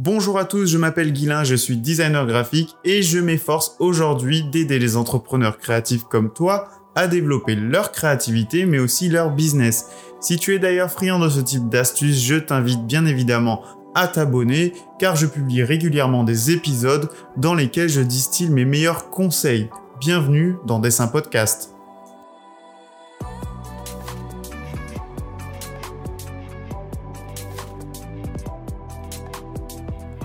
[0.00, 4.78] Bonjour à tous, je m'appelle Guilain, je suis designer graphique et je m'efforce aujourd'hui d'aider
[4.78, 9.86] les entrepreneurs créatifs comme toi à développer leur créativité mais aussi leur business.
[10.20, 13.64] Si tu es d'ailleurs friand de ce type d'astuces, je t'invite bien évidemment
[13.96, 19.68] à t'abonner car je publie régulièrement des épisodes dans lesquels je distille mes meilleurs conseils.
[19.98, 21.74] Bienvenue dans Dessin Podcast.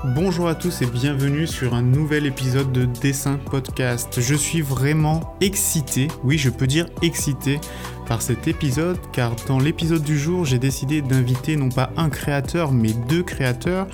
[0.05, 4.20] Bonjour à tous et bienvenue sur un nouvel épisode de Dessin Podcast.
[4.20, 7.57] Je suis vraiment excité, oui je peux dire excité
[8.05, 12.73] par cet épisode car dans l'épisode du jour j'ai décidé d'inviter non pas un créateur
[12.73, 13.88] mais deux créateurs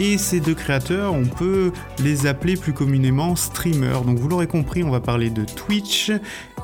[0.00, 1.70] et ces deux créateurs on peut
[2.02, 4.02] les appeler plus communément streamers.
[4.02, 6.10] Donc vous l'aurez compris on va parler de Twitch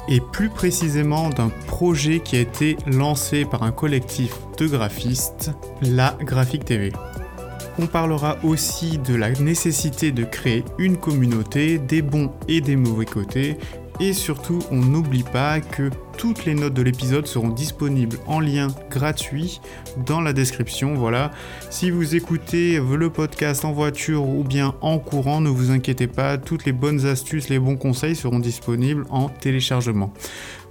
[0.08, 6.16] et plus précisément d'un projet qui a été lancé par un collectif de graphistes, la
[6.20, 6.90] Graphique TV.
[7.80, 13.04] On parlera aussi de la nécessité de créer une communauté, des bons et des mauvais
[13.04, 13.56] côtés.
[14.00, 18.68] Et surtout, on n'oublie pas que toutes les notes de l'épisode seront disponibles en lien
[18.90, 19.60] gratuit
[20.06, 20.94] dans la description.
[20.94, 21.30] Voilà.
[21.70, 26.38] Si vous écoutez le podcast en voiture ou bien en courant, ne vous inquiétez pas,
[26.38, 30.12] toutes les bonnes astuces, les bons conseils seront disponibles en téléchargement.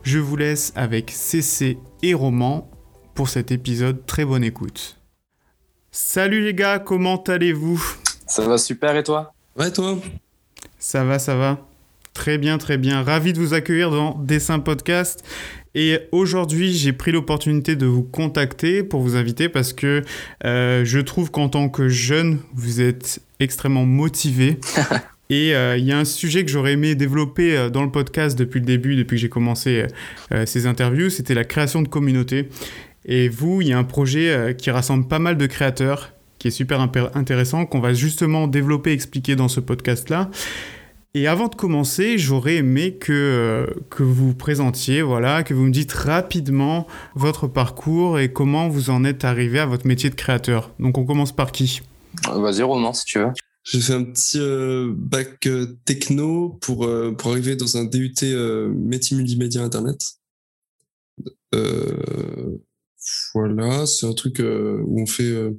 [0.03, 2.69] Je vous laisse avec CC et Roman
[3.13, 4.05] pour cet épisode.
[4.05, 4.96] Très bonne écoute.
[5.91, 7.81] Salut les gars, comment allez-vous?
[8.27, 9.33] Ça va super et toi?
[9.57, 9.97] Ouais toi?
[10.77, 11.65] Ça va, ça va.
[12.13, 13.03] Très bien, très bien.
[13.03, 15.23] Ravi de vous accueillir dans Dessin Podcast.
[15.75, 20.03] Et aujourd'hui, j'ai pris l'opportunité de vous contacter pour vous inviter parce que
[20.43, 24.59] euh, je trouve qu'en tant que jeune, vous êtes extrêmement motivé.
[25.29, 28.37] Et euh, il y a un sujet que j'aurais aimé développer euh, dans le podcast
[28.39, 29.85] depuis le début, depuis que j'ai commencé
[30.45, 32.49] ces interviews, c'était la création de communautés.
[33.07, 36.49] Et vous, il y a un projet euh, qui rassemble pas mal de créateurs, qui
[36.49, 40.29] est super intéressant, qu'on va justement développer, expliquer dans ce podcast-là.
[41.13, 45.71] Et avant de commencer, j'aurais aimé que, euh, que vous présentiez, voilà, que vous me
[45.71, 50.71] dites rapidement votre parcours et comment vous en êtes arrivé à votre métier de créateur.
[50.79, 51.81] Donc on commence par qui?
[52.29, 53.31] Vas-y Roman si tu veux.
[53.63, 55.47] J'ai fait un petit euh, bac
[55.85, 56.87] techno pour,
[57.17, 58.13] pour arriver dans un DUT
[58.75, 59.99] métier multimédia internet.
[63.33, 65.23] Voilà, c'est un truc euh, où on fait.
[65.23, 65.51] Euh,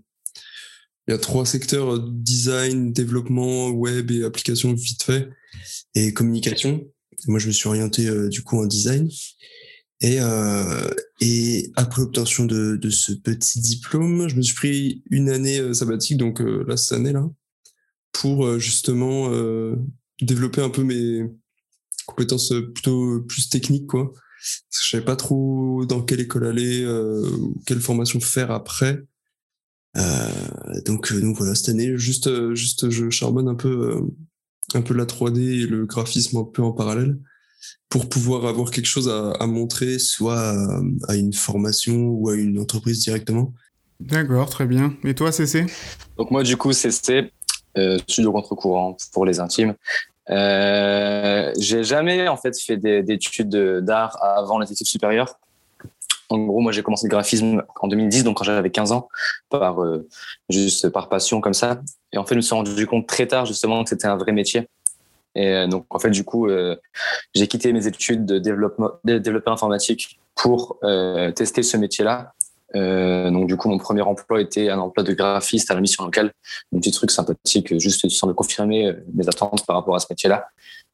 [1.06, 5.28] il y a trois secteurs euh, design, développement, web et application vite fait,
[5.94, 6.86] et communication.
[7.26, 9.08] moi, je me suis orienté du coup en design.
[10.00, 10.18] Et,
[11.76, 16.40] après l'obtention de, de, ce petit diplôme, je me suis pris une année sabbatique, donc
[16.40, 17.28] là, cette année-là,
[18.12, 19.30] pour justement
[20.20, 21.24] développer un peu mes
[22.06, 24.12] compétences plutôt plus techniques, quoi.
[24.40, 27.28] Je savais pas trop dans quelle école aller, euh,
[27.66, 29.02] quelle formation faire après.
[29.96, 34.00] Euh, donc, euh, donc voilà, cette année, juste, juste, je charbonne un peu,
[34.74, 37.18] un peu la 3D et le graphisme un peu en parallèle
[37.88, 40.54] pour pouvoir avoir quelque chose à, montrer, soit
[41.08, 43.54] à, une formation ou à une entreprise directement.
[43.98, 44.94] D'accord, très bien.
[45.04, 45.66] Et toi, CC
[46.16, 47.32] Donc moi, du coup, CC,
[48.06, 49.74] studio contre-courant pour les intimes.
[50.30, 55.02] Euh, j'ai jamais en fait fait d'études d'art avant les études.
[56.30, 59.08] En gros, moi j'ai commencé le graphisme en 2010, donc quand j'avais 15 ans,
[59.54, 60.06] euh,
[60.50, 61.80] juste par passion comme ça.
[62.12, 64.32] Et en fait, je me suis rendu compte très tard justement que c'était un vrai
[64.32, 64.68] métier.
[65.34, 66.48] Et euh, donc en fait, du coup,
[67.34, 70.78] j'ai quitté mes études de développement, de développeur informatique pour
[71.34, 72.34] tester ce métier-là
[72.76, 76.04] euh, donc du coup, mon premier emploi était un emploi de graphiste à la mission
[76.04, 76.32] locale,
[76.74, 80.06] un petit truc sympathique, juste histoire de confirmer euh, mes attentes par rapport à ce
[80.10, 80.48] métier-là.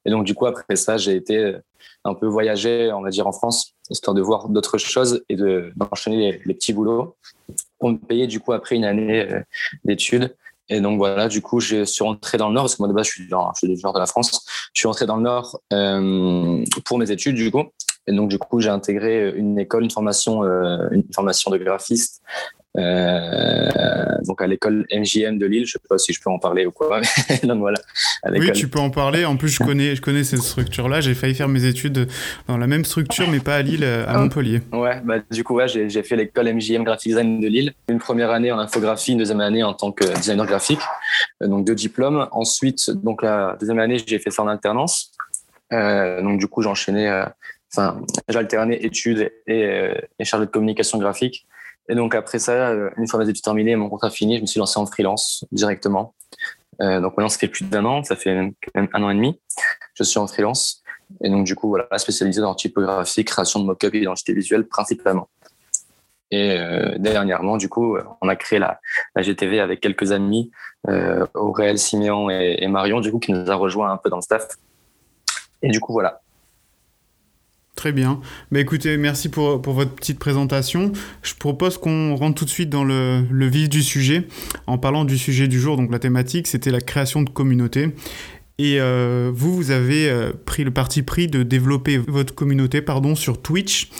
[0.04, 1.58] Et donc du coup, après ça, j'ai été euh,
[2.04, 5.72] un peu voyager, on va dire, en France, histoire de voir d'autres choses et de
[5.76, 7.16] d'enchaîner les, petits boulots
[7.78, 9.28] pour me payer du coup après une année
[9.84, 10.34] d'études.
[10.68, 12.94] Et donc voilà, du coup, je suis rentré dans le Nord, parce que moi de
[12.94, 14.46] base, je suis, dans, je suis du nord de la France.
[14.72, 17.64] Je suis rentré dans le Nord euh, pour mes études, du coup.
[18.06, 22.22] Et donc, du coup, j'ai intégré une école, une formation, euh, une formation de graphiste.
[22.76, 23.68] Euh,
[24.26, 26.72] donc à l'école MJM de Lille, je sais pas si je peux en parler ou
[26.72, 27.00] quoi.
[27.44, 27.78] donc voilà.
[28.32, 29.24] oui, tu peux en parler.
[29.24, 31.00] En plus, je connais, je connais cette structure-là.
[31.00, 32.08] J'ai failli faire mes études
[32.48, 34.62] dans la même structure, mais pas à Lille, à Montpellier.
[34.72, 37.74] Ouais, bah du coup, ouais, j'ai fait l'école MJM Graphic Design de Lille.
[37.88, 40.80] Une première année en infographie, une deuxième année en tant que designer graphique.
[41.42, 42.26] Euh, donc deux diplômes.
[42.32, 45.12] Ensuite, donc la deuxième année, j'ai fait ça en alternance.
[45.72, 47.24] Euh, donc du coup, j'ai enchaîné
[47.76, 51.46] enfin, j'alternais études et, euh, et chargé de communication graphique.
[51.88, 54.42] Et donc après ça, euh, une fois mes études terminées et mon contrat fini, je
[54.42, 56.14] me suis lancé en freelance directement.
[56.80, 59.40] Euh, donc maintenant, ça fait plus d'un an, ça fait même, un an et demi.
[59.94, 60.82] Je suis en freelance.
[61.22, 65.28] Et donc du coup, voilà, spécialisé dans typographie, création de mock-up et identité visuelle principalement.
[66.30, 66.58] Et
[66.98, 68.80] dernièrement, du coup, on a créé la,
[69.14, 70.50] la GTV avec quelques amis,
[71.34, 74.22] Aurel, Siméon et, et, Marion, du coup, qui nous a rejoint un peu dans le
[74.22, 74.48] staff.
[75.62, 76.23] Et du coup, voilà.
[77.84, 78.18] Très bien.
[78.50, 80.92] Bah, écoutez, merci pour, pour, votre petite présentation.
[81.22, 84.26] Je propose qu'on rentre tout de suite dans le, le, vif du sujet
[84.66, 85.76] en parlant du sujet du jour.
[85.76, 87.90] Donc la thématique, c'était la création de communautés.
[88.58, 93.14] Et euh, vous, vous avez euh, pris le parti pris de développer votre communauté pardon,
[93.14, 93.90] sur Twitch.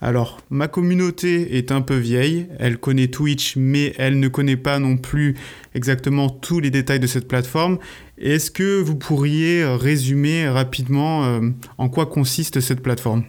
[0.00, 4.78] Alors, ma communauté est un peu vieille, elle connaît Twitch, mais elle ne connaît pas
[4.78, 5.36] non plus
[5.74, 7.78] exactement tous les détails de cette plateforme.
[8.16, 13.24] Est-ce que vous pourriez résumer rapidement euh, en quoi consiste cette plateforme?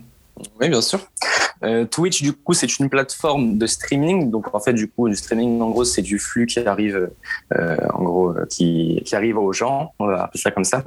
[0.59, 0.99] Oui, bien sûr.
[1.63, 4.31] Euh, Twitch, du coup, c'est une plateforme de streaming.
[4.31, 7.11] Donc, en fait, du coup, du streaming, en gros, c'est du flux qui arrive,
[7.53, 9.93] euh, en gros, qui, qui, arrive aux gens.
[9.99, 10.83] On va appeler ça comme ça.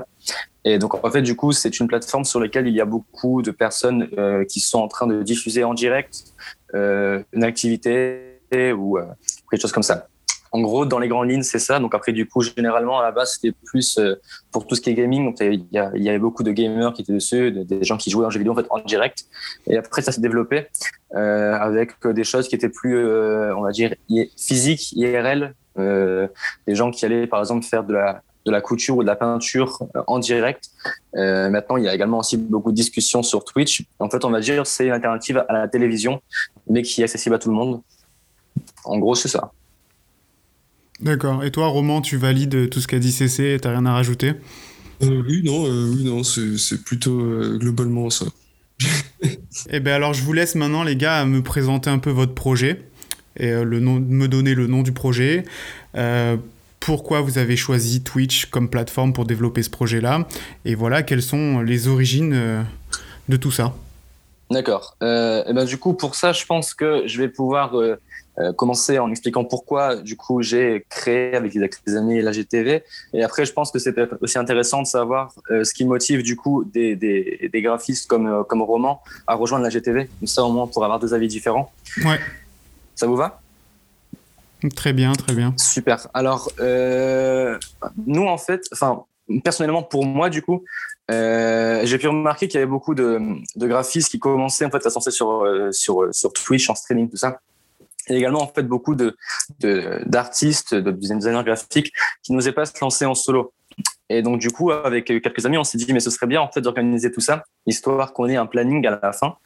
[0.65, 3.43] Et donc, en fait, du coup, c'est une plateforme sur laquelle il y a beaucoup
[3.43, 6.25] de personnes euh, qui sont en train de diffuser en direct
[6.75, 8.41] euh, une activité
[8.75, 9.05] ou euh,
[9.51, 10.09] quelque chose comme ça.
[10.55, 11.81] En gros, dans les grandes lignes, c'est ça.
[11.81, 14.15] Donc après, du coup, généralement, à la base, c'était plus euh,
[14.53, 15.35] pour tout ce qui est gaming.
[15.41, 18.39] Il y, avait beaucoup de gamers qui étaient dessus, des gens qui jouaient en jeux
[18.39, 19.25] vidéo en, fait, en direct.
[19.67, 20.69] Et après, ça s'est développé
[21.17, 23.97] euh, avec des choses qui étaient plus, euh, on va dire,
[24.37, 25.55] physiques, IRL.
[25.77, 26.29] Euh,
[26.69, 30.21] des gens qui allaient, par exemple, faire de la, couture ou de la peinture en
[30.21, 30.71] direct.
[31.17, 33.85] Euh, maintenant, il y a également aussi beaucoup de discussions sur Twitch.
[33.99, 36.23] En fait, on va dire c'est une alternative à la télévision,
[36.69, 37.81] mais qui est accessible à tout le monde.
[38.85, 39.51] En gros, c'est ça.
[41.01, 41.45] D'accord.
[41.45, 44.35] Et toi, Roman, tu valides tout ce qu'a dit CC T'as rien à rajouter?
[45.03, 48.27] Euh, Oui, non, euh, oui, non, c'est plutôt euh, globalement ça.
[49.71, 52.35] eh bien, alors, je vous laisse maintenant, les gars, à me présenter un peu votre
[52.35, 52.83] projet
[53.37, 55.45] et euh, le nom, me donner le nom du projet.
[55.97, 56.37] Euh,
[56.79, 60.29] pourquoi vous avez choisi Twitch comme plateforme pour développer ce projet-là?
[60.65, 62.63] Et voilà, quelles sont les origines euh,
[63.29, 63.75] de tout ça?
[64.51, 64.97] D'accord.
[65.01, 67.73] et ben, du coup, pour ça, je pense que je vais pouvoir
[68.41, 72.83] euh, commencer en expliquant pourquoi du coup j'ai créé avec les amis la GTV
[73.13, 76.35] et après je pense que c'est aussi intéressant de savoir euh, ce qui motive du
[76.35, 80.43] coup des, des, des graphistes comme euh, comme Roman à rejoindre la GTV comme ça
[80.43, 81.71] au moins pour avoir deux avis différents.
[82.05, 82.19] Ouais.
[82.97, 83.41] Ça vous va?
[84.75, 85.55] Très bien très bien.
[85.57, 86.09] Super.
[86.13, 89.05] Alors nous en fait enfin
[89.45, 90.65] personnellement pour moi du coup
[91.09, 93.21] euh, j'ai pu remarquer qu'il y avait beaucoup de,
[93.55, 97.09] de, graphistes qui commençaient en fait à se lancer sur, sur, sur Twitch en streaming
[97.09, 97.39] tout ça
[98.09, 99.17] et également en fait beaucoup de
[100.07, 101.93] d'artistes, de, de designers graphiques
[102.23, 103.53] qui n'osaient pas se lancer en solo.
[104.09, 106.51] Et donc du coup, avec quelques amis, on s'est dit mais ce serait bien en
[106.51, 109.37] fait d'organiser tout ça, histoire qu'on ait un planning à la fin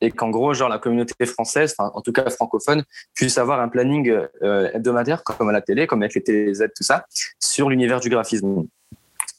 [0.00, 3.68] et qu'en gros, genre la communauté française, enfin en tout cas francophone, puisse avoir un
[3.68, 4.10] planning
[4.42, 7.06] euh, hebdomadaire comme à la télé, comme avec les TZ, tout ça,
[7.40, 8.66] sur l'univers du graphisme.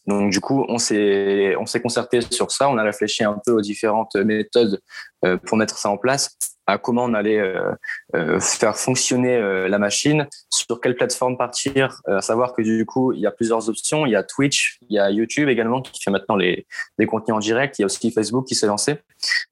[0.07, 3.51] Donc du coup, on s'est on s'est concerté sur ça, on a réfléchi un peu
[3.51, 4.81] aux différentes méthodes
[5.23, 6.37] euh, pour mettre ça en place
[6.67, 7.71] à comment on allait euh,
[8.15, 13.11] euh, faire fonctionner euh, la machine, sur quelle plateforme partir, à savoir que du coup,
[13.13, 14.05] il y a plusieurs options.
[14.05, 16.65] Il y a Twitch, il y a YouTube également qui fait maintenant les,
[16.97, 17.79] les contenus en direct.
[17.79, 18.95] Il y a aussi Facebook qui s'est lancé.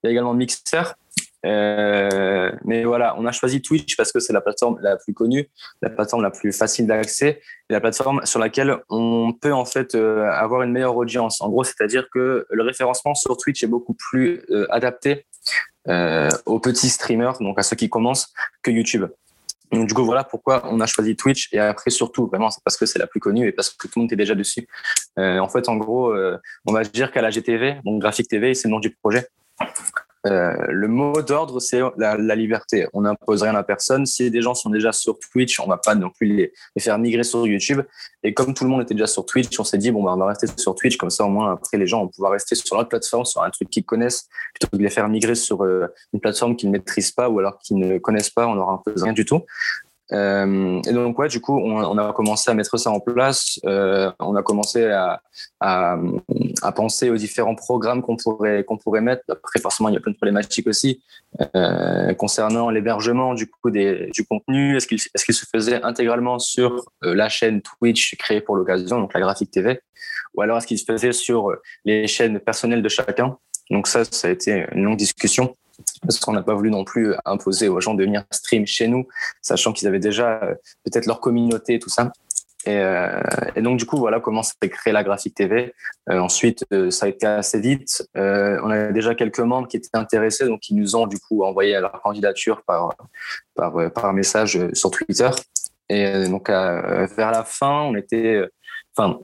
[0.03, 0.95] Il y a également Mixer.
[1.43, 5.49] Mais voilà, on a choisi Twitch parce que c'est la plateforme la plus connue,
[5.81, 10.61] la plateforme la plus facile d'accès la plateforme sur laquelle on peut en fait avoir
[10.61, 11.41] une meilleure audience.
[11.41, 15.25] En gros, c'est-à-dire que le référencement sur Twitch est beaucoup plus adapté
[15.87, 19.05] aux petits streamers, donc à ceux qui commencent, que YouTube.
[19.71, 22.75] Donc du coup voilà pourquoi on a choisi Twitch et après surtout vraiment c'est parce
[22.75, 24.67] que c'est la plus connue et parce que tout le monde est déjà dessus.
[25.17, 28.53] Euh, en fait en gros euh, on va dire qu'à la GTV donc Graphic TV
[28.53, 29.27] c'est le nom du projet.
[30.27, 32.87] Euh, le mot d'ordre, c'est la, liberté.
[32.93, 34.05] On n'impose rien à personne.
[34.05, 37.23] Si des gens sont déjà sur Twitch, on va pas non plus les, faire migrer
[37.23, 37.81] sur YouTube.
[38.23, 40.17] Et comme tout le monde était déjà sur Twitch, on s'est dit bon bah on
[40.17, 42.77] va rester sur Twitch comme ça au moins après les gens vont pouvoir rester sur
[42.77, 45.87] notre plateforme, sur un truc qu'ils connaissent, plutôt que de les faire migrer sur euh,
[46.13, 48.47] une plateforme qu'ils ne maîtrisent pas ou alors qu'ils ne connaissent pas.
[48.47, 49.41] On n'aura rien du tout.
[50.13, 53.59] Euh, et donc ouais, du coup, on, on, a commencé à mettre ça en place.
[53.65, 55.21] Euh, on a commencé à,
[55.59, 55.97] à,
[56.61, 59.23] à, penser aux différents programmes qu'on pourrait qu'on pourrait mettre.
[59.29, 61.01] Après, forcément, il y a plein de problématiques aussi
[61.55, 64.75] euh, concernant l'hébergement du coup du contenu.
[64.75, 69.13] Est-ce qu'il est-ce se faisait intégralement sur euh, la chaîne Twitch créée pour l'occasion, donc
[69.13, 69.79] la graphique TV,
[70.33, 71.51] ou alors est-ce qu'il se faisait sur
[71.85, 73.37] les chaînes personnelles de chacun?
[73.69, 75.55] Donc ça, ça a été une longue discussion
[76.01, 79.07] parce qu'on n'a pas voulu non plus imposer aux gens de venir stream chez nous,
[79.41, 82.11] sachant qu'ils avaient déjà euh, peut-être leur communauté tout ça.
[82.65, 83.19] Et, euh,
[83.55, 85.73] et, donc du coup voilà comment s'est créé la graphique TV.
[86.09, 88.07] Euh, ensuite ça a été assez vite.
[88.15, 91.79] On avait déjà quelques membres qui étaient intéressés donc qui nous ont du coup envoyé
[91.79, 92.95] leur candidature par
[93.55, 95.29] par, par message sur Twitter.
[95.89, 98.47] Et donc vers la fin on était
[98.95, 99.19] enfin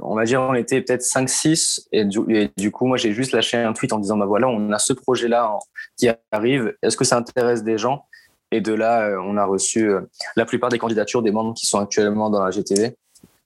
[0.00, 3.12] on va dire on était peut-être 5 6 et du, et du coup moi j'ai
[3.12, 5.56] juste lâché un tweet en disant bah voilà on a ce projet là
[5.96, 8.04] qui arrive est-ce que ça intéresse des gens?
[8.52, 9.90] Et de là, on a reçu
[10.36, 12.96] la plupart des candidatures des membres qui sont actuellement dans la GTV.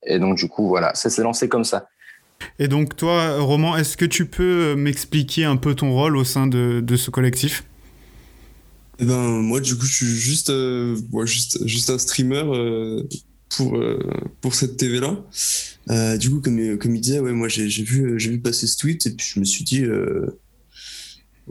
[0.04, 1.88] Et donc, du coup, voilà, ça s'est lancé comme ça.
[2.58, 6.46] Et donc, toi, Roman, est-ce que tu peux m'expliquer un peu ton rôle au sein
[6.46, 7.64] de, de ce collectif?
[8.98, 10.52] Eh ben, moi, du coup, je suis juste,
[11.24, 12.44] juste, juste un streamer
[13.56, 13.78] pour,
[14.40, 15.22] pour cette TV-là.
[16.16, 19.10] du coup, comme, comme il disait, ouais, moi, j'ai vu, vu passer ce tweet et
[19.10, 19.84] puis je me suis dit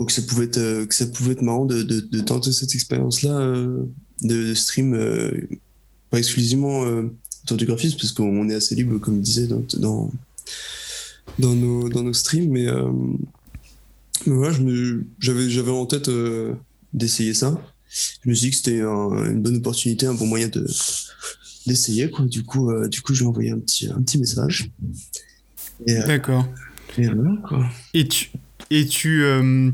[0.05, 3.37] que ça pouvait être que ça pouvait être marrant de, de, tenter cette expérience là
[3.37, 3.83] euh,
[4.21, 5.31] de, stream euh,
[6.09, 7.13] pas exclusivement euh,
[7.43, 9.63] autour du graphisme parce qu'on est assez libre comme il disait dans
[11.37, 12.67] dans, nos dans nos streams mais,
[14.25, 14.57] voilà
[15.19, 16.09] j'avais en tête
[16.93, 17.59] d'essayer ça
[18.23, 20.65] je me suis dit que c'était une bonne opportunité un bon moyen de
[21.67, 22.25] d'essayer quoi.
[22.25, 24.71] Du coup du coup j'ai envoyé un petit un petit message.
[25.85, 26.45] D'accord.
[26.97, 27.37] et, voilà,
[27.93, 28.31] et tu
[28.71, 29.71] et tu euh,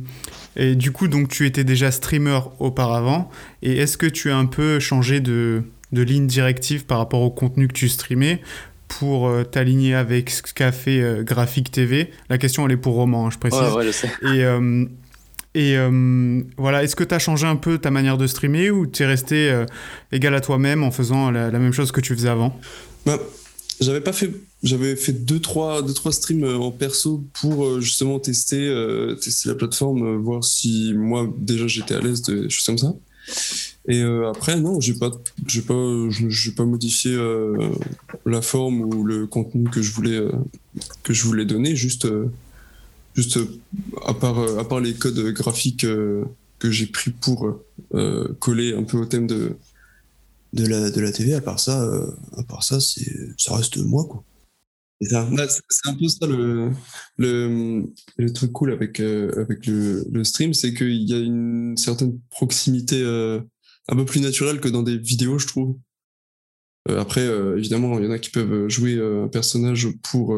[0.56, 3.30] et du coup donc tu étais déjà streamer auparavant.
[3.62, 7.32] Et est-ce que tu as un peu changé de, de ligne directive par rapport au
[7.32, 8.42] contenu que tu streamais
[8.88, 12.94] pour euh, t'aligner avec ce qu'a fait euh, Graphique TV La question elle est pour
[12.96, 13.60] Roman, hein, je précise.
[13.60, 14.10] Ouais, ouais, je sais.
[14.24, 14.46] Et,
[15.56, 15.78] et
[16.58, 19.06] voilà, est-ce que tu as changé un peu ta manière de streamer ou tu es
[19.06, 19.66] resté
[20.12, 22.60] égal à toi-même en faisant la, même chose que tu faisais avant?
[23.06, 23.20] Bah,
[23.80, 24.32] J'avais pas fait
[24.66, 29.16] j'avais fait deux trois deux trois streams euh, en perso pour euh, justement tester euh,
[29.16, 32.94] tester la plateforme voir si moi déjà j'étais à l'aise de choses comme ça.
[33.88, 35.82] Et après non j'ai pas pas
[36.56, 37.18] pas modifié
[38.26, 40.22] la forme ou le contenu que je voulais
[41.04, 42.08] que je voulais donner juste
[43.16, 43.40] juste
[44.06, 45.86] à part à part les codes graphiques
[46.60, 47.60] que j'ai pris pour
[48.40, 49.58] coller un peu au thème de
[50.54, 51.90] la de TV à part ça
[52.38, 54.24] à part ça ça reste moi quoi
[55.02, 56.26] c'est un peu ça
[57.18, 57.84] le,
[58.34, 59.46] truc cool avec, euh,
[60.12, 63.42] le, stream, c'est qu'il y a une certaine proximité euh,
[63.90, 65.78] un peu plus naturelle que dans des vidéos, je trouve.
[66.90, 67.26] Euh, après,
[67.58, 70.36] évidemment, il y en a qui peuvent jouer un personnage pour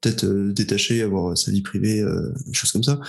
[0.00, 2.04] peut-être détacher, avoir sa vie privée,
[2.46, 3.00] des choses comme ça.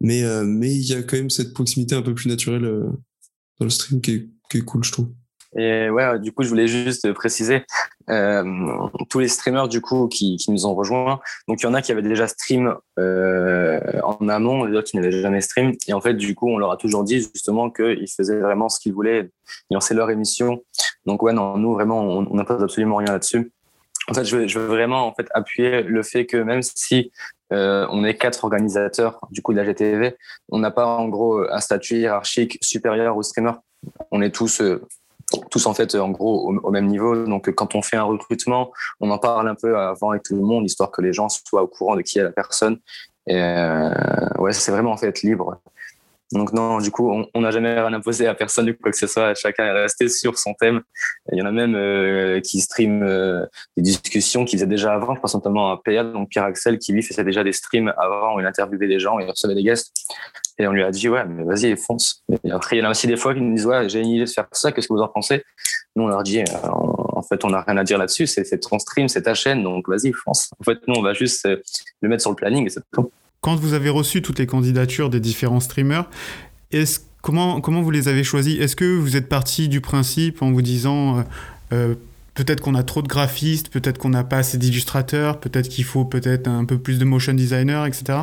[0.00, 2.62] Mais mais il y a quand même cette proximité un peu plus naturelle
[3.58, 5.08] dans le stream qui est, cool, je trouve.
[5.58, 7.64] Et ouais, du coup, je voulais juste préciser
[8.10, 8.44] euh,
[9.08, 11.18] tous les streamers du coup qui, qui, nous ont rejoints.
[11.48, 15.22] Donc, il y en a qui avaient déjà stream euh, en amont, d'autres qui n'avaient
[15.22, 15.72] jamais stream.
[15.88, 18.80] Et en fait, du coup, on leur a toujours dit justement qu'ils faisaient vraiment ce
[18.80, 19.30] qu'ils voulaient,
[19.70, 20.62] ils lançaient leur émission.
[21.06, 23.52] Donc, ouais, non, nous vraiment, on n'impose absolument rien là-dessus.
[24.08, 27.10] En fait, je veux, vraiment en fait appuyer le fait que même si
[27.52, 30.16] euh, on est quatre organisateurs du coup de la GTV,
[30.50, 33.60] on n'a pas en gros un statut hiérarchique supérieur aux streamers.
[34.10, 34.82] On est tous euh,
[35.50, 37.26] tous en fait en gros au, même niveau.
[37.26, 40.42] Donc quand on fait un recrutement, on en parle un peu avant avec tout le
[40.42, 42.78] monde, histoire que les gens soient au courant de qui est la personne.
[43.26, 43.90] Et euh,
[44.38, 45.60] ouais, c'est vraiment en fait libre.
[46.32, 49.34] Donc non, du coup, on n'a jamais rien imposé à personne quoi que ce soit.
[49.34, 50.82] Chacun est resté sur son thème.
[51.32, 55.14] Il y en a même euh, qui streament euh, des discussions qu'ils faisaient déjà avant.
[55.14, 58.34] Je pense notamment à PA, donc Pierre Axel, qui lui faisait déjà des streams avant
[58.34, 59.92] où il interviewait des gens et recevait des guests.
[60.58, 62.24] Et on lui a dit, ouais, mais vas-y, fonce.
[62.42, 64.08] Et après, il y en a aussi des fois qui nous disent, ouais, j'ai une
[64.08, 65.44] idée de faire ça, qu'est-ce que vous en pensez?
[65.94, 68.78] Nous, on leur dit, euh, en fait, on n'a rien à dire là-dessus, c'est ton
[68.78, 70.50] stream, c'est ta chaîne, donc vas-y, fonce.
[70.58, 72.68] En fait, nous, on va juste le mettre sur le planning
[73.46, 76.10] quand vous avez reçu toutes les candidatures des différents streamers,
[77.22, 78.58] comment, vous les avez choisis?
[78.58, 81.22] Est-ce que vous êtes parti du principe en vous disant euh,
[81.72, 81.94] euh,
[82.34, 86.04] peut-être qu'on a trop de graphistes, peut-être qu'on n'a pas assez d'illustrateurs, peut-être qu'il faut
[86.04, 88.18] peut-être un peu plus de motion designer, etc.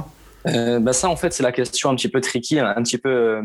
[0.45, 3.39] Euh, bah ça en fait c'est la question un petit peu tricky, un petit peu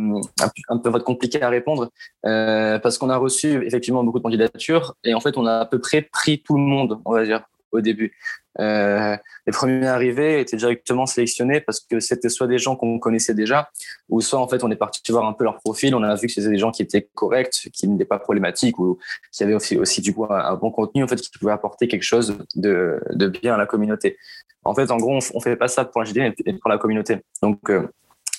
[0.68, 1.92] un, peu compliqué à répondre
[2.24, 5.78] parce qu'on a reçu effectivement beaucoup de candidatures et en fait on a à peu
[5.78, 8.16] près pris tout le monde on va dire au début.
[8.60, 13.34] Euh, les premiers arrivés étaient directement sélectionnés parce que c'était soit des gens qu'on connaissait
[13.34, 13.70] déjà,
[14.08, 16.26] ou soit en fait on est parti voir un peu leur profil, on a vu
[16.26, 18.98] que c'était des gens qui étaient corrects, qui n'étaient pas problématiques, ou
[19.32, 22.02] qui avaient aussi, aussi du coup un, bon contenu, en fait, qui pouvait apporter quelque
[22.02, 23.00] chose de,
[23.40, 24.16] bien à la communauté.
[24.64, 26.78] En fait, en gros, on, on fait pas ça pour la JD, mais pour la
[26.78, 27.18] communauté.
[27.42, 27.86] Donc euh,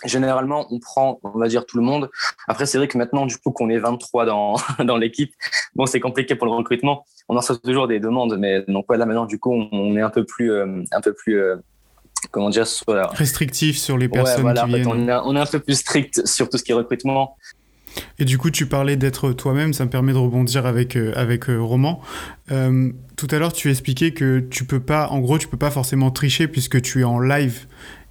[0.05, 2.09] Généralement, on prend, on va dire, tout le monde.
[2.47, 4.55] Après, c'est vrai que maintenant, du coup, qu'on est 23 dans,
[4.85, 5.33] dans l'équipe,
[5.75, 7.05] bon, c'est compliqué pour le recrutement.
[7.29, 10.09] On en reçoit toujours des demandes, mais donc, là, maintenant, du coup, on est un
[10.09, 11.55] peu plus, euh, un peu plus, euh,
[12.31, 12.65] comment dire,
[13.11, 14.87] restrictif sur les personnes qui viennent.
[14.87, 17.37] on, est, on est un peu plus strict sur tout ce qui est recrutement.
[18.19, 21.45] Et du coup, tu parlais d'être toi-même, ça me permet de rebondir avec, euh, avec
[21.45, 22.01] Roman.
[22.47, 26.11] tout à l'heure, tu expliquais que tu peux pas, en gros, tu peux pas forcément
[26.11, 27.67] tricher puisque tu es en live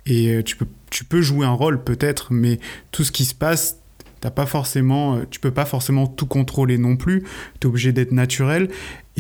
[0.07, 2.59] et tu peux tu peux jouer un rôle peut-être, mais
[2.91, 3.79] tout ce qui se passe,
[4.21, 7.25] t'as pas forcément, tu peux pas forcément tout contrôler non plus.
[7.61, 8.69] Tu es obligé d'être naturel.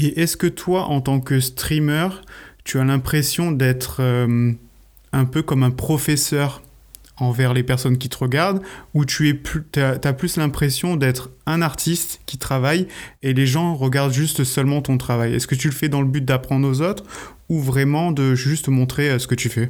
[0.00, 2.08] Et est-ce que toi, en tant que streamer,
[2.62, 4.52] tu as l'impression d'être euh,
[5.12, 6.62] un peu comme un professeur
[7.16, 8.62] envers les personnes qui te regardent
[8.94, 9.42] ou tu
[9.74, 12.86] as, plus l'impression d'être un artiste qui travaille
[13.24, 15.34] et les gens regardent juste seulement ton travail?
[15.34, 17.02] Est-ce que tu le fais dans le but d'apprendre aux autres
[17.48, 19.66] ou vraiment de juste montrer euh, ce que tu fais?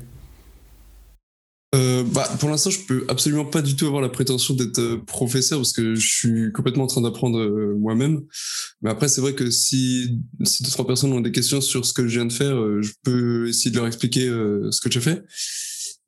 [1.74, 4.96] Euh, bah, pour l'instant, je peux absolument pas du tout avoir la prétention d'être euh,
[5.04, 8.22] professeur parce que je suis complètement en train d'apprendre moi-même.
[8.80, 11.92] Mais après, c'est vrai que si, si deux, trois personnes ont des questions sur ce
[11.92, 14.28] que je viens de faire, je peux essayer de leur expliquer
[14.70, 15.24] ce que j'ai fait.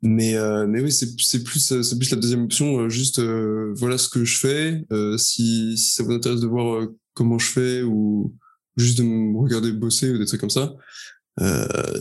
[0.02, 2.88] Mais, euh, oui, c'est plus, la deuxième option.
[2.88, 4.84] juste, voilà ce que je fais.
[5.18, 8.34] si, ça vous intéresse de voir comment je fais ou
[8.76, 10.74] juste de me regarder bosser ou des trucs comme ça, euh,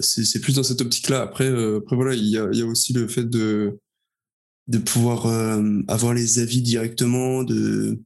[0.02, 1.22] c'est plus dans cette optique-là.
[1.22, 3.80] Après, euh, après voilà, il y a, y a, aussi le fait de
[4.68, 8.00] de pouvoir euh, avoir les avis directement, de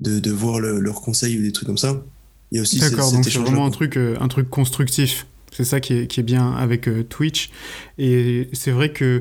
[0.00, 2.02] de, de voir leurs conseils ou des trucs comme ça.
[2.50, 5.26] Il y a aussi D'accord, donc c'est vraiment un truc un truc constructif.
[5.52, 7.50] C'est ça qui est, qui est bien avec Twitch.
[7.98, 9.20] Et c'est vrai que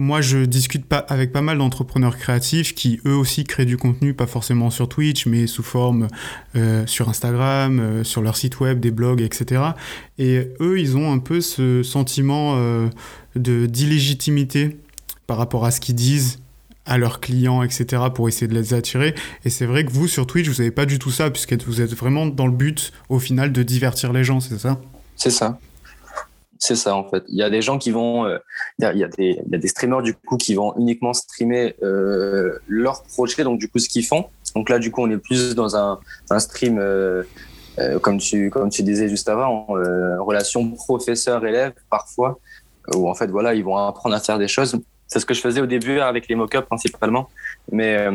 [0.00, 4.14] moi, je discute pas avec pas mal d'entrepreneurs créatifs qui, eux aussi, créent du contenu,
[4.14, 6.08] pas forcément sur Twitch, mais sous forme
[6.56, 9.62] euh, sur Instagram, euh, sur leur site web, des blogs, etc.
[10.18, 12.88] Et eux, ils ont un peu ce sentiment euh,
[13.36, 14.78] d'illégitimité
[15.26, 16.38] par rapport à ce qu'ils disent
[16.86, 19.14] à leurs clients, etc., pour essayer de les attirer.
[19.44, 21.82] Et c'est vrai que vous, sur Twitch, vous n'avez pas du tout ça, puisque vous
[21.82, 24.80] êtes vraiment dans le but, au final, de divertir les gens, c'est ça?
[25.14, 25.58] C'est ça.
[26.62, 27.24] C'est ça en fait.
[27.28, 28.38] Il y a des gens qui vont, euh,
[28.78, 31.74] il, y a, des, il y, a, des, streamers du coup qui vont uniquement streamer
[31.82, 34.26] euh, leur projet, donc du coup ce qu'ils font.
[34.54, 35.98] Donc là du coup on est plus dans un,
[36.28, 37.22] un stream euh,
[37.78, 42.38] euh comme tu comme tu disais juste avant, euh, relation professeur-élève parfois,
[42.94, 44.78] où en fait voilà ils vont apprendre à faire des choses.
[45.06, 47.30] C'est ce que je faisais au début avec les mock-ups principalement,
[47.72, 48.06] mais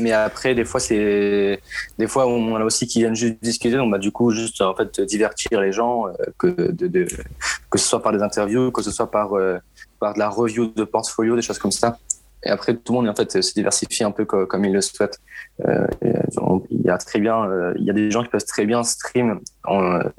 [0.00, 1.60] mais après, des fois, c'est
[1.98, 3.76] des fois on a aussi qui viennent juste discuter.
[3.76, 7.06] Donc, bah, du coup, juste en fait divertir les gens, euh, que de, de,
[7.70, 9.58] que ce soit par des interviews, que ce soit par euh,
[9.98, 11.98] par de la review de portfolio, des choses comme ça.
[12.44, 14.80] Et après, tout le monde en fait se diversifie un peu comme, comme il le
[14.80, 15.18] souhaite.
[15.66, 15.86] Euh,
[16.70, 19.40] il y a très bien, il y a des gens qui peuvent très bien stream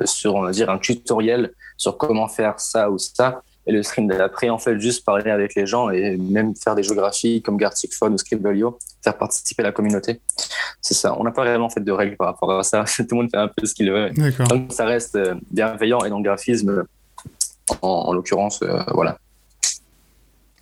[0.04, 4.08] sur on va dire un tutoriel sur comment faire ça ou ça et le stream
[4.08, 7.94] d'après, en fait, juste parler avec les gens et même faire des géographies comme Gartic
[7.94, 10.22] Phone ou Scribblio, faire participer la communauté.
[10.82, 11.20] C'est ça.
[11.20, 12.86] On n'a pas vraiment fait de règles par rapport à ça.
[12.98, 14.10] Tout le monde fait un peu ce qu'il veut.
[14.50, 16.86] Donc, ça reste euh, bienveillant et dans le graphisme,
[17.82, 19.18] en, l'occurrence, euh, voilà.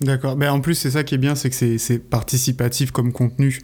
[0.01, 0.35] D'accord.
[0.35, 3.59] Mais en plus, c'est ça qui est bien, c'est que c'est participatif comme contenu.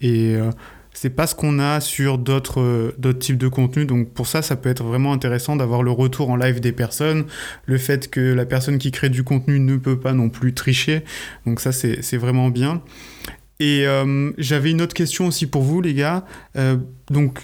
[0.00, 0.50] Et euh,
[0.92, 3.86] c'est pas ce qu'on a sur d'autres euh, d'autres types de contenus.
[3.86, 7.26] Donc pour ça, ça peut être vraiment intéressant d'avoir le retour en live des personnes,
[7.66, 11.02] le fait que la personne qui crée du contenu ne peut pas non plus tricher.
[11.46, 12.82] Donc ça, c'est vraiment bien.
[13.60, 16.24] Et euh, j'avais une autre question aussi pour vous, les gars.
[16.56, 16.76] Euh,
[17.10, 17.40] donc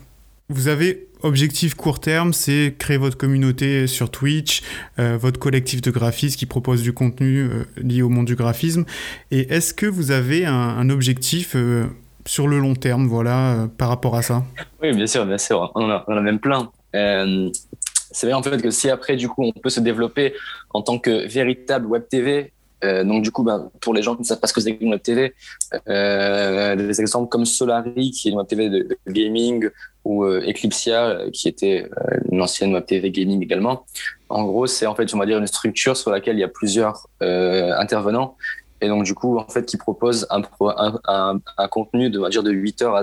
[0.48, 4.62] vous avez objectif court terme, c'est créer votre communauté sur Twitch,
[4.96, 8.85] votre collectif de graphistes qui propose du contenu lié au monde du graphisme.
[9.32, 11.56] Et est-ce que vous avez un objectif
[12.27, 14.43] sur le long terme, voilà, euh, par rapport à ça
[14.83, 15.73] Oui, bien sûr, bien sûr.
[15.75, 16.71] On en a, même plein.
[16.95, 17.51] Euh,
[18.11, 20.35] c'est vrai en fait que si après, du coup, on peut se développer
[20.71, 22.53] en tant que véritable web TV,
[22.85, 24.77] euh, donc du coup, ben, pour les gens qui ne savent pas ce que c'est
[24.77, 25.35] qu'une web TV,
[25.87, 29.69] des exemples comme Solari, qui est une web TV de, gaming,
[30.05, 31.89] ou Eclipsia, qui était
[32.31, 33.85] une ancienne web TV gaming également.
[34.29, 36.49] En gros, c'est en fait, on va dire, une structure sur laquelle il y a
[36.49, 38.37] plusieurs intervenants
[38.81, 40.43] et donc du coup en fait qui propose un,
[41.69, 43.03] contenu de dire de 8 heures à,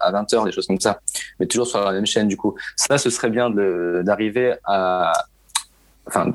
[0.00, 1.00] à, 20 heures des choses comme ça.
[1.40, 2.54] Mais toujours sur la même chaîne du coup.
[2.76, 5.12] Ça ce serait bien d'arriver à
[6.06, 6.30] enfin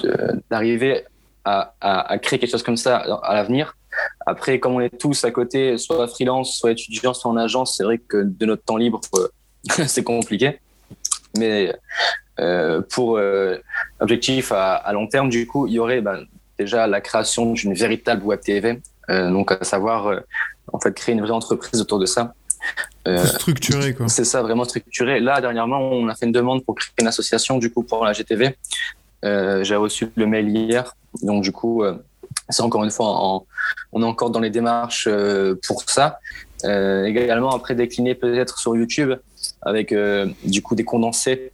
[0.50, 1.06] d'arriver
[1.46, 3.76] à, à, créer quelque chose comme ça à l'avenir.
[4.26, 7.84] Après comme on est tous à côté soit freelance soit étudiant soit en agence c'est
[7.84, 9.02] vrai que de notre temps libre
[9.88, 10.60] c'est compliqué.
[11.38, 11.74] Mais
[12.40, 13.58] euh, pour euh,
[14.00, 16.26] objectif à, à, long terme du coup il y aurait ben,
[16.60, 20.20] déjà la création d'une véritable web TV, euh, donc à savoir euh,
[20.72, 22.34] en fait créer une vraie entreprise autour de ça.
[23.08, 24.10] Euh, structuré quoi.
[24.10, 25.20] C'est ça, vraiment structuré.
[25.20, 28.14] Là dernièrement, on a fait une demande pour créer une association du coup pour la
[28.14, 28.58] GTV.
[29.24, 31.84] J'ai reçu le mail hier, donc du coup
[32.50, 33.46] c'est encore une fois en,
[33.92, 35.10] on est encore dans les démarches
[35.66, 36.20] pour ça.
[36.64, 39.14] également après décliner peut-être sur YouTube
[39.62, 39.94] avec
[40.44, 41.52] du coup des condensés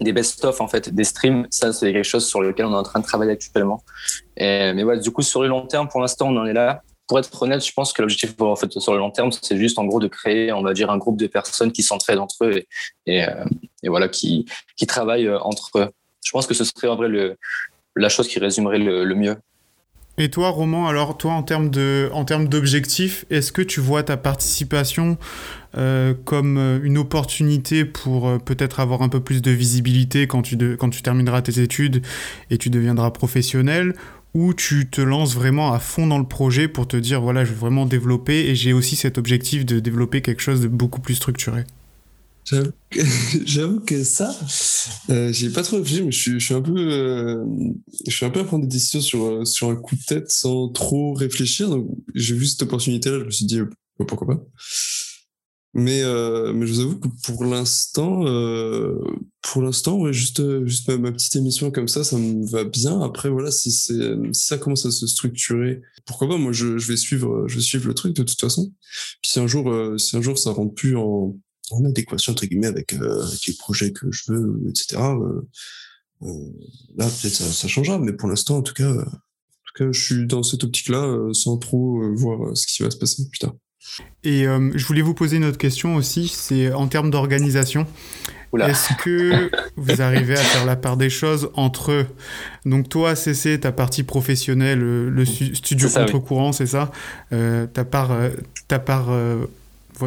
[0.00, 1.46] des best-of en fait, des streams.
[1.50, 3.82] Ça, c'est quelque chose sur lequel on est en train de travailler actuellement.
[4.38, 6.82] Mais ouais, du coup, sur le long terme, pour l'instant, on en est là.
[7.08, 8.34] Pour être honnête, je pense que l'objectif
[8.78, 11.16] sur le long terme, c'est juste en gros de créer, on va dire, un groupe
[11.16, 12.64] de personnes qui s'entraident entre eux
[13.06, 13.44] et, euh,
[13.84, 14.44] voilà, qui,
[14.76, 15.88] qui travaillent euh, entre eux.
[16.24, 17.36] Je pense que ce serait en vrai le,
[17.94, 19.36] la chose qui résumerait le, le mieux.
[20.18, 24.02] Et toi, Roman, alors toi, en termes de, en termes d'objectifs, est-ce que tu vois
[24.02, 25.18] ta participation
[25.76, 30.42] euh, comme euh, une opportunité pour euh, peut-être avoir un peu plus de visibilité quand
[30.42, 32.02] tu, quand tu termineras tes études
[32.50, 33.94] et tu deviendras professionnel,
[34.32, 37.50] ou tu te lances vraiment à fond dans le projet pour te dire voilà, je
[37.50, 41.14] veux vraiment développer et j'ai aussi cet objectif de développer quelque chose de beaucoup plus
[41.14, 41.64] structuré
[43.44, 44.34] J'avoue que ça,
[45.10, 47.44] euh, j'ai pas trop réfléchi, mais je suis, un peu,
[48.06, 50.68] je suis un peu à prendre des décisions sur, sur un coup de tête sans
[50.68, 51.68] trop réfléchir.
[51.68, 53.58] Donc, j'ai vu cette opportunité-là, je me suis dit,
[53.98, 54.44] pourquoi pas.
[55.74, 58.98] Mais, euh, mais je vous avoue que pour l'instant, euh,
[59.42, 63.02] pour l'instant, ouais, juste, juste ma, petite émission comme ça, ça me va bien.
[63.02, 64.00] Après, voilà, si, si
[64.32, 66.38] ça commence à se structurer, pourquoi pas?
[66.38, 68.72] Moi, je, vais suivre, je vais suivre le truc de toute façon.
[69.20, 71.36] Puis si un jour, euh, si un jour ça rentre plus en,
[71.70, 74.96] en adéquation entre guillemets avec, euh, les projets que je veux, etc.
[75.02, 75.48] Euh,
[76.22, 76.52] euh,
[76.96, 80.00] là, peut-être ça, ça, changera, mais pour l'instant, en tout cas, en tout cas, je
[80.00, 83.54] suis dans cette optique-là, sans trop voir ce qui va se passer plus tard.
[84.24, 87.86] Et euh, je voulais vous poser une autre question aussi, c'est en termes d'organisation.
[88.60, 92.06] Est-ce que vous arrivez à faire la part des choses entre
[92.64, 96.90] donc toi CC ta partie professionnelle le studio contre-courant c'est ça?
[97.32, 98.30] Euh, ta part euh,
[98.68, 99.46] ta part euh,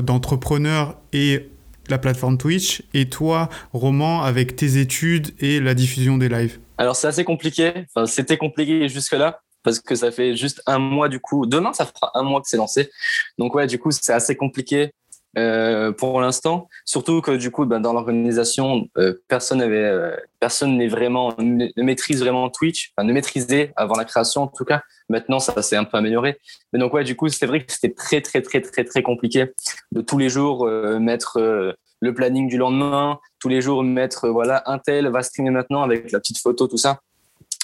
[0.02, 1.50] d'entrepreneur et
[1.90, 6.60] la plateforme Twitch et toi Roman avec tes études et la diffusion des lives?
[6.78, 10.80] Alors c'est assez compliqué, enfin, c'était compliqué jusque là parce que ça fait juste un
[10.80, 11.46] mois du coup.
[11.46, 12.90] Demain, ça fera un mois que c'est lancé.
[13.38, 14.92] Donc ouais, du coup, c'est assez compliqué
[15.38, 16.68] euh, pour l'instant.
[16.86, 21.68] Surtout que du coup, ben, dans l'organisation, euh, personne n'avait, euh, personne n'est vraiment ne
[21.78, 24.82] maîtrise vraiment Twitch, enfin, ne maîtrisait avant la création en tout cas.
[25.10, 26.38] Maintenant, ça s'est un peu amélioré.
[26.74, 29.52] Mais donc ouais, du coup, c'est vrai que c'était très très très très très compliqué
[29.92, 34.30] de tous les jours euh, mettre euh, le planning du lendemain, tous les jours mettre
[34.30, 37.00] voilà un tel va streamer maintenant avec la petite photo tout ça.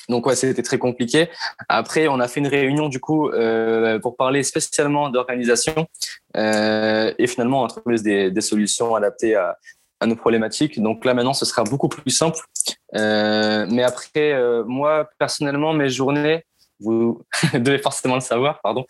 [0.09, 1.29] Donc ouais, c'était très compliqué.
[1.69, 5.87] Après, on a fait une réunion du coup euh, pour parler spécialement d'organisation
[6.37, 9.57] euh, et finalement on a trouvé des, des solutions adaptées à,
[9.99, 10.81] à, nos problématiques.
[10.81, 12.39] Donc là maintenant, ce sera beaucoup plus simple.
[12.95, 16.45] Euh, mais après, euh, moi personnellement, mes journées,
[16.79, 17.21] vous
[17.53, 18.85] devez forcément le savoir, pardon.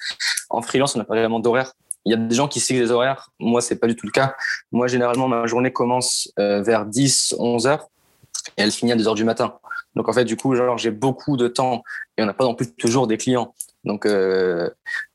[0.49, 1.73] En freelance, on n'a pas vraiment d'horaire.
[2.06, 3.30] Il y a des gens qui suivent des horaires.
[3.39, 4.36] Moi, c'est pas du tout le cas.
[4.71, 7.88] Moi, généralement, ma journée commence euh, vers 10, 11 heures
[8.58, 9.58] et elle finit à 2 heures du matin.
[9.95, 11.84] Donc en fait, du coup, genre j'ai beaucoup de temps
[12.17, 13.53] et on n'a pas non plus toujours des clients.
[13.86, 14.69] Donc euh,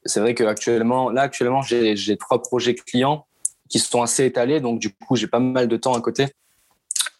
[0.04, 3.26] c'est vrai qu'actuellement, là actuellement, j'ai trois projets clients
[3.68, 6.28] qui sont assez étalés, donc du coup j'ai pas mal de temps à côté.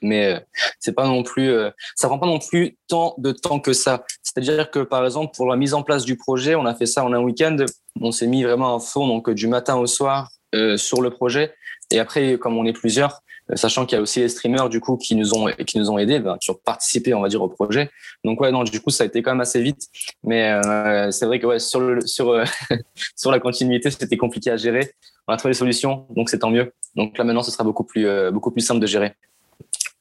[0.03, 0.41] Mais euh,
[0.79, 4.05] c'est pas non plus, euh, ça prend pas non plus tant de temps que ça.
[4.23, 7.05] C'est-à-dire que par exemple pour la mise en place du projet, on a fait ça
[7.05, 7.57] en un week-end.
[8.01, 10.31] On s'est mis vraiment à fond, donc du matin au soir
[10.77, 11.55] sur le projet.
[11.93, 13.21] Et après, comme on est plusieurs,
[13.55, 16.51] sachant qu'il y a aussi les streamers du coup qui nous ont aidés, ben, qui
[16.51, 17.91] ont participé, on va dire, au projet.
[18.25, 19.89] Donc ouais, non, du coup, ça a été quand même assez vite.
[20.23, 21.59] Mais euh, c'est vrai que euh,
[23.17, 24.93] sur la continuité, c'était compliqué à gérer.
[25.27, 26.73] On a trouvé des solutions, donc c'est tant mieux.
[26.97, 29.15] Donc là maintenant, ce sera beaucoup plus euh, simple de gérer.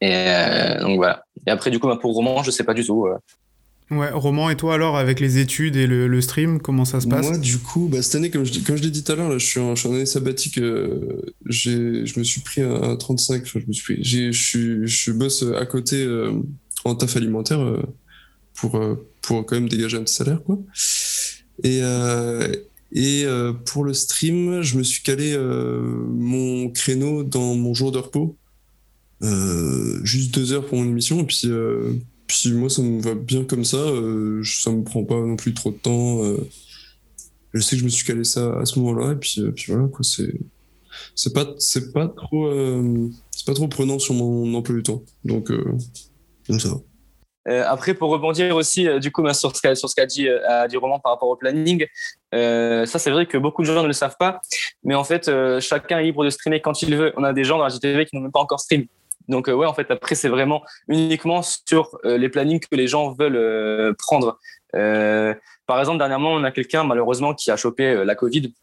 [0.02, 1.12] Et euh,
[1.48, 3.08] après, du coup, ben, pour roman, je sais pas du tout.
[3.92, 3.96] Euh.
[3.96, 7.28] Ouais, Roman, et toi alors, avec les études et le, stream, comment ça se passe
[7.28, 9.38] Moi, du coup, bah, cette année, comme je, comme je l'ai dit tout à l'heure,
[9.40, 10.58] je, suis en, année sabbatique.
[10.60, 13.42] Euh, je me suis pris à, 35.
[13.44, 14.04] Enfin, je me suis pris.
[14.04, 16.32] Je, suis, je bosse à côté euh,
[16.86, 17.82] en taf alimentaire euh,
[18.54, 20.60] pour, euh, pour quand même dégager un petit salaire, quoi.
[21.64, 22.48] Et, euh,
[22.92, 23.26] et
[23.66, 28.36] pour le stream, je me suis calé mon créneau dans mon jour de repos.
[30.04, 31.44] juste deux heures pour mon émission, et puis
[32.30, 33.78] puis moi, ça me va bien comme ça.
[33.78, 36.24] Euh, ça me prend pas non plus trop de temps.
[36.24, 36.38] Euh,
[37.56, 39.14] je sais que je me suis calé ça à ce moment-là.
[39.14, 40.02] Et puis, euh, voilà, quoi.
[41.16, 45.02] C'est, pas, c'est pas trop, euh, c'est pas trop prenant sur mon emploi du temps.
[45.26, 45.76] Donc, euh,
[46.60, 46.76] ça va.
[47.48, 50.28] Euh, après, pour rebondir aussi, du coup, sur ce qu'a, sur ce qu'a dit,
[50.70, 51.88] dit Roman par rapport au planning,
[52.32, 54.40] ça, c'est vrai que beaucoup de gens ne le savent pas.
[54.84, 57.12] Mais en fait, chacun est libre de streamer quand il veut.
[57.18, 58.86] On a des gens dans la GTV qui n'ont même pas encore stream.
[59.30, 62.88] Donc euh, ouais, en fait, après, c'est vraiment uniquement sur euh, les plannings que les
[62.88, 64.40] gens veulent euh, prendre.
[64.74, 68.54] par exemple, dernièrement, on a quelqu'un, malheureusement, qui a chopé la Covid.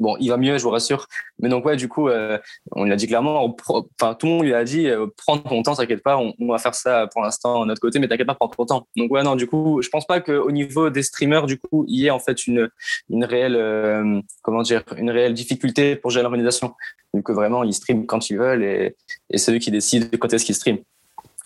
[0.00, 1.06] Bon, il va mieux, je vous rassure.
[1.38, 2.38] Mais donc, ouais, du coup, euh,
[2.72, 3.56] on lui a dit clairement,
[4.00, 6.58] enfin, tout le monde lui a dit, euh, prends ton temps, t'inquiète pas, on, va
[6.58, 8.86] faire ça pour l'instant de notre côté, mais t'inquiète pas, prends ton temps.
[8.96, 12.00] Donc, ouais, non, du coup, je pense pas qu'au niveau des streamers, du coup, il
[12.00, 12.68] y ait en fait une,
[13.10, 16.74] une réelle, euh, comment dire, une réelle difficulté pour gérer l'organisation.
[17.14, 18.96] Vu que vraiment, ils streament quand ils veulent et,
[19.34, 20.78] c'est eux qui décident quand est-ce qu'ils streament.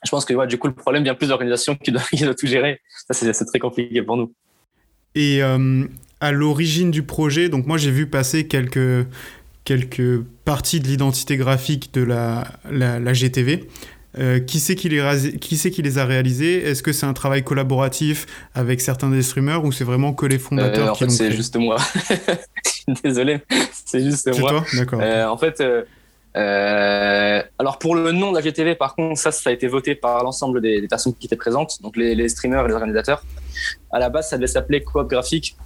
[0.04, 2.34] Je pense que, ouais, du coup, le problème vient plus d'organisation qui doit, qui doit
[2.34, 2.80] tout gérer.
[3.10, 4.32] Ça, c'est très compliqué pour nous.
[5.16, 5.86] Et euh,
[6.20, 9.06] à l'origine du projet, donc moi j'ai vu passer quelques,
[9.64, 13.68] quelques parties de l'identité graphique de la, la, la GTV.
[14.18, 14.88] Euh, qui c'est qui,
[15.40, 18.24] qui, qui les a réalisés Est-ce que c'est un travail collaboratif
[18.54, 21.32] avec certains des streamers ou c'est vraiment que les fondateurs euh, en qui fait, c'est
[21.32, 21.76] juste moi.
[23.04, 23.42] Désolé,
[23.84, 24.52] c'est juste moi.
[24.52, 24.64] Toi?
[24.72, 25.00] D'accord.
[25.02, 25.60] Euh, en fait,
[26.36, 29.94] Euh, alors pour le nom de la GTV, par contre, ça, ça a été voté
[29.94, 33.24] par l'ensemble des, des, personnes qui étaient présentes, donc les, les, streamers et les organisateurs.
[33.90, 35.56] À la base, ça devait s'appeler coop graphique.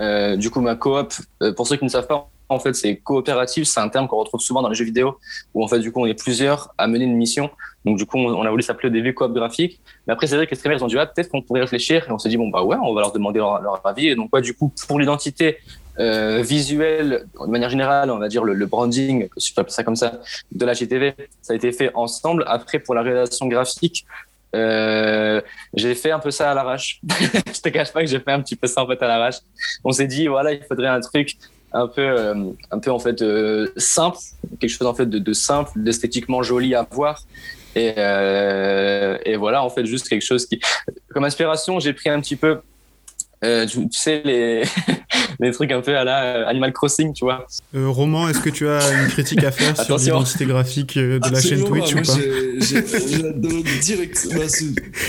[0.00, 2.96] Euh, du coup, ma coop, euh, pour ceux qui ne savent pas, en fait, c'est
[2.96, 3.64] coopératif.
[3.64, 5.18] C'est un terme qu'on retrouve souvent dans les jeux vidéo,
[5.54, 7.50] où en fait, du coup, on est plusieurs à mener une mission.
[7.84, 9.80] Donc, du coup, on a voulu s'appeler au début coop graphique.
[10.06, 12.06] Mais après, c'est vrai que les streamers ils ont dit, ah, peut-être qu'on pourrait réfléchir.
[12.08, 14.08] Et on s'est dit, bon, bah ouais, on va leur demander leur, avis.
[14.08, 15.58] Et donc, ouais, du coup, pour l'identité
[15.98, 19.74] euh, visuelle, de manière générale, on va dire le, le branding, si je peux appeler
[19.74, 20.20] ça comme ça,
[20.52, 22.44] de la GTV, ça a été fait ensemble.
[22.46, 24.06] Après, pour la réalisation graphique,
[24.54, 25.40] euh,
[25.74, 27.00] j'ai fait un peu ça à l'arrache.
[27.10, 29.36] je te cache pas que j'ai fait un petit peu ça en fait à l'arrache.
[29.84, 31.36] On s'est dit voilà, il faudrait un truc
[31.72, 32.34] un peu, euh,
[32.70, 34.18] un peu en fait euh, simple,
[34.60, 37.22] quelque chose en fait de, simple, d'esthétiquement joli à voir.
[37.74, 40.60] Et, et voilà, en fait, juste quelque chose qui,
[41.08, 42.60] comme inspiration, j'ai pris un petit peu
[43.40, 44.62] tu, sais, les,
[45.40, 47.46] les trucs un peu à la Animal Crossing, tu vois.
[47.74, 51.40] Euh, Roman, est-ce que tu as une critique à faire sur l'identité graphique de la
[51.40, 54.28] chaîne Twitch moi, ou pas direct.
[54.34, 54.46] Bah,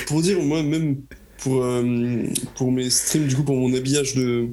[0.07, 0.97] pour dire, moi, même
[1.37, 1.83] pour, euh,
[2.55, 4.49] pour mes streams, du coup, pour mon habillage de,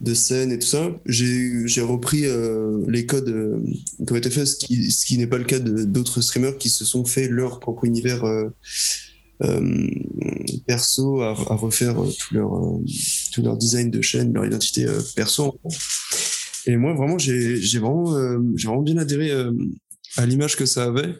[0.00, 3.58] de scène et tout ça, j'ai repris euh, les codes euh,
[4.06, 6.68] qui ont été faits, ce qui, ce qui n'est pas le cas d'autres streamers qui
[6.68, 8.50] se sont fait leur propre univers euh, euh,
[10.66, 12.84] perso à, refaire tout leur, euh,
[13.32, 15.58] tout leur design de chaîne, leur identité euh, perso.
[16.66, 19.32] Et moi, vraiment, j'ai vraiment, vraiment bien adhéré
[20.16, 21.14] à l'image que ça avait.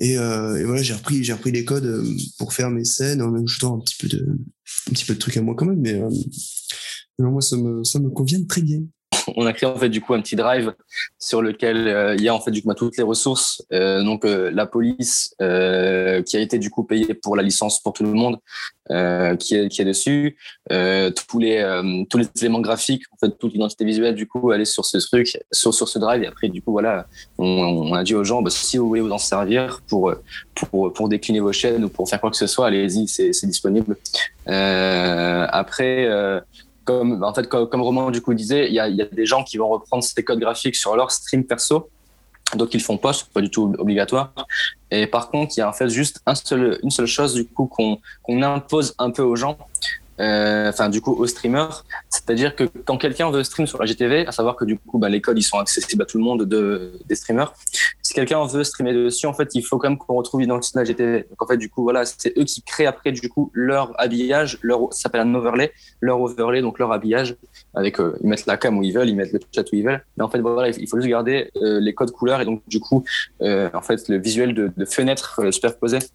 [0.00, 2.04] Et, voilà, j'ai repris, repris les codes
[2.38, 4.26] pour faire mes scènes en ajoutant un petit peu de,
[4.88, 6.02] un petit peu de trucs à moi quand même, mais
[7.18, 8.82] non, moi, ça me, ça me convient très bien.
[9.36, 10.74] On a créé en fait du coup un petit drive
[11.18, 13.62] sur lequel euh, il y a en fait du coup toutes les ressources.
[13.72, 17.82] Euh, donc euh, la police euh, qui a été du coup payée pour la licence
[17.82, 18.38] pour tout le monde,
[19.40, 20.36] qui est qui est dessus.
[20.68, 24.64] tous les tous les éléments graphiques, en fait toute l'identité visuelle du coup elle est
[24.64, 26.22] sur ce truc, sur sur ce drive.
[26.22, 27.06] Et après du coup voilà,
[27.38, 30.14] on, on a dit aux gens bah, si vous voulez vous en servir pour
[30.54, 33.96] pour pour décliner vos chaînes ou pour faire quoi que ce soit, allez-y, c'est disponible.
[34.46, 36.06] après
[36.86, 39.68] comme en fait comme, Romain du coup disait, il y a, des gens qui vont
[39.68, 41.90] reprendre ces codes graphiques sur leur stream perso,
[42.54, 44.32] donc ils font c'est pas du tout obligatoire.
[44.90, 48.42] Et par contre, il y a en fait juste une seule chose du coup qu'on
[48.42, 49.58] impose un peu aux gens,
[50.20, 54.26] euh, enfin du coup aux streamers, c'est-à-dire que quand quelqu'un veut stream sur la GTV,
[54.26, 56.44] à savoir que du coup bah, les codes ils sont accessibles à tout le monde
[56.44, 57.52] de, des streamers.
[58.16, 60.84] Quelqu'un veut streamer dessus, en fait il faut quand même qu'on retrouve l'identité de la
[60.86, 61.26] GTV.
[61.28, 64.58] Donc en fait du coup voilà c'est eux qui créent après du coup leur habillage,
[64.62, 67.36] leur ça s'appelle un overlay, leur overlay donc leur habillage
[67.74, 69.84] avec euh, ils mettent la cam où ils veulent, ils mettent le chat où ils
[69.84, 70.02] veulent.
[70.16, 72.80] Mais en fait voilà il faut juste garder euh, les codes couleurs et donc du
[72.80, 73.04] coup
[73.42, 76.08] euh, en fait le visuel de, de fenêtre superposé c'est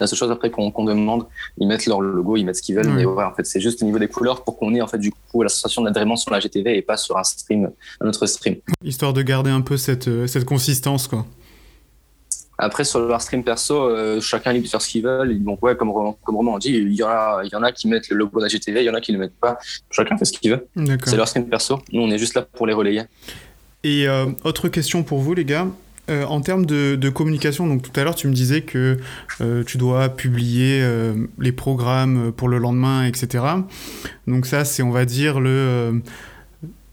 [0.00, 1.26] la seule chose après qu'on qu demande.
[1.58, 2.96] Ils mettent leur logo, ils mettent ce qu'ils veulent, mmh.
[2.96, 4.98] mais ouais, en fait, c'est juste au niveau des couleurs pour qu'on ait en fait
[4.98, 5.84] du coup la sensation
[6.16, 8.56] sur la GTV et pas sur un stream, un autre stream.
[8.84, 11.26] Histoire de garder un peu cette, cette consistance, quoi.
[12.58, 15.42] Après, sur leur stream perso, euh, chacun est libre de faire ce qu'ils veulent.
[15.42, 15.90] Donc, ouais, comme,
[16.22, 18.38] comme Romain dit, il y, en a, il y en a qui mettent le logo
[18.38, 19.58] de la GTV, il y en a qui ne le mettent pas.
[19.90, 20.68] Chacun fait ce qu'il veut.
[21.04, 21.80] C'est leur stream perso.
[21.92, 23.02] Nous, on est juste là pour les relayer.
[23.82, 25.66] Et euh, autre question pour vous, les gars.
[26.10, 28.96] Euh, en termes de, communication, donc tout à l'heure tu me disais que
[29.40, 33.44] euh, tu dois publier euh, les programmes pour le lendemain, etc.
[34.26, 36.02] Donc ça c'est on va dire le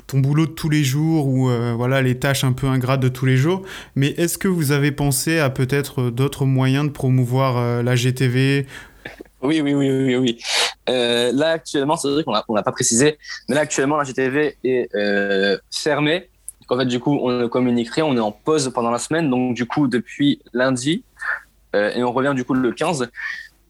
[0.05, 3.25] ton boulot de tous les jours ou voilà les tâches un peu ingrates de tous
[3.25, 3.63] les jours.
[3.95, 8.65] Mais est-ce que vous avez pensé à peut-être d'autres moyens de promouvoir la GTV
[9.41, 10.39] oui, oui, oui, oui, oui.
[10.87, 13.17] là actuellement, c'est vrai qu'on n'a pas précisé,
[13.47, 14.89] mais là actuellement la GTV est
[15.71, 16.29] fermée
[16.69, 19.29] en fait, du coup, on ne communique rien, on est en pause pendant la semaine.
[19.29, 21.03] Donc, du coup, depuis lundi,
[21.75, 23.10] euh, et on revient du coup le 15.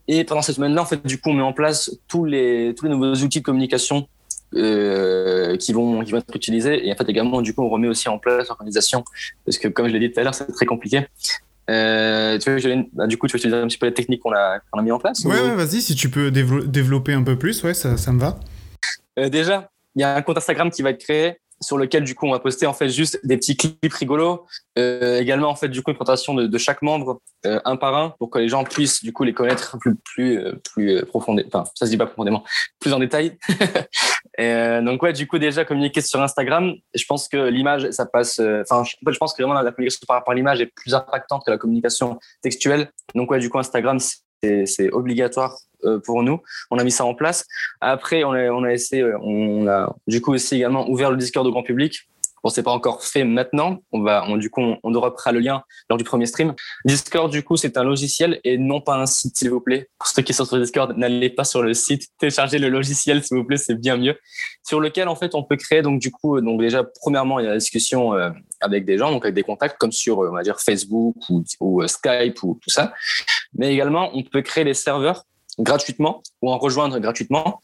[0.08, 2.86] Et pendant cette semaine-là, en fait, du coup, on met en place tous les, tous
[2.86, 4.08] les nouveaux outils de communication
[4.54, 6.86] euh, qui, vont, qui vont être utilisés.
[6.86, 9.04] Et en fait, également, du coup, on remet aussi en place l'organisation.
[9.44, 11.06] Parce que, comme je l'ai dit tout à l'heure, c'est très compliqué.
[11.70, 14.32] Euh, tu veux, bah, du coup, tu veux utiliser un petit peu les techniques qu'on
[14.32, 17.38] a, qu a mis en place Ouais, ouais vas-y, si tu peux développer un peu
[17.38, 18.40] plus, ouais, ça, ça me va.
[19.28, 22.26] Déjà, il y a un compte Instagram qui va être créé sur lequel du coup
[22.26, 24.46] on va poster en fait juste des petits clips rigolos
[24.78, 28.10] euh, également en fait du coup une présentation de, chaque membre euh, un par un
[28.18, 31.64] pour que les gens puissent du coup les connaître plus plus euh, plus profondément enfin
[31.74, 32.44] ça se dit pas profondément
[32.80, 33.38] plus en détail.
[34.38, 38.06] Et, euh, donc ouais du coup déjà communiquer sur Instagram je pense que l'image ça
[38.06, 40.94] passe enfin je, je pense que vraiment la communication par rapport à l'image est plus
[40.94, 42.90] impactante que la communication textuelle.
[43.14, 43.98] Donc ouais du coup Instagram
[44.42, 45.69] c'est obligatoire euh,
[46.04, 46.40] pour nous.
[46.70, 47.46] On a mis ça en place.
[47.80, 51.62] Après, on a, essayé, on a du coup aussi également ouvert le Discord au grand
[51.62, 52.08] public
[52.42, 53.78] Bon, c'est pas encore fait maintenant.
[53.92, 56.54] On va, on, du coup, on, on reprend le lien lors du premier stream.
[56.84, 59.90] Discord, du coup, c'est un logiciel et non pas un site, s'il vous plaît.
[59.98, 62.08] Pour ceux qui sont sur Discord, n'allez pas sur le site.
[62.18, 64.16] Téléchargez le logiciel, s'il vous plaît, c'est bien mieux.
[64.66, 67.46] Sur lequel, en fait, on peut créer, donc, du coup, donc, déjà, premièrement, il y
[67.46, 70.34] a la discussion euh, avec des gens, donc avec des contacts, comme sur, euh, on
[70.34, 72.94] va dire, Facebook ou, euh, Skype ou tout ça.
[73.52, 75.24] Mais également, on peut créer des serveurs
[75.60, 77.60] gratuitement ou en rejoindre gratuitement.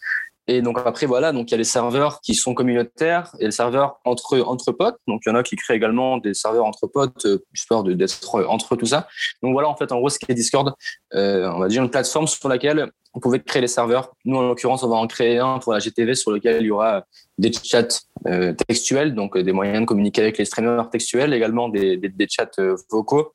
[0.49, 3.51] Et donc après voilà, donc il y a les serveurs qui sont communautaires et les
[3.51, 4.97] serveurs entre entre potes.
[5.09, 8.45] Donc il y en a qui créent également des serveurs entre potes, euh, histoire d'être
[8.49, 9.09] entre tout ça.
[9.43, 10.73] Donc voilà en fait en gros ce qu'est Discord,
[11.15, 14.13] euh, on va dire une plateforme sur laquelle on pouvait créer les serveurs.
[14.25, 16.71] Nous en l'occurrence on va en créer un pour la GTV sur lequel il y
[16.71, 17.05] aura
[17.39, 17.89] des chats
[18.29, 22.29] euh, textuels, donc des moyens de communiquer avec les streamers textuels, également des, des, des
[22.29, 22.47] chats
[22.89, 23.33] vocaux.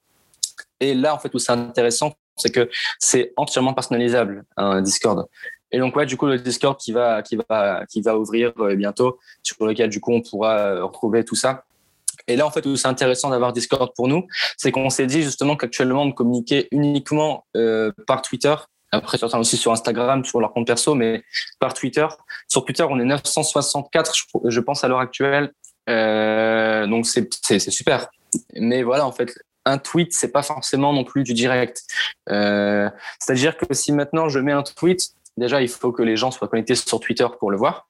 [0.80, 5.28] Et là en fait où c'est intéressant, c'est que c'est entièrement personnalisable un Discord.
[5.72, 8.76] Et donc ouais, du coup le Discord qui va qui va qui va ouvrir euh,
[8.76, 11.64] bientôt, sur lequel du coup on pourra euh, retrouver tout ça.
[12.28, 15.24] Et là en fait où c'est intéressant d'avoir Discord pour nous, c'est qu'on s'est dit
[15.24, 18.56] justement qu'actuellement on communiquait uniquement euh, par Twitter.
[18.92, 21.24] Après certains aussi sur Instagram, sur leur compte perso, mais
[21.60, 22.06] par Twitter.
[22.50, 24.14] Sur Twitter, on est 964,
[24.46, 25.54] je, pense à l'heure actuelle.
[25.90, 28.10] Euh, donc c'est super.
[28.56, 29.34] Mais voilà en fait
[29.66, 31.84] un tweet, c'est pas forcément non plus du direct.
[32.30, 36.32] Euh, C'est-à-dire que si maintenant je mets un tweet, déjà il faut que les gens
[36.32, 37.88] soient connectés sur Twitter pour le voir.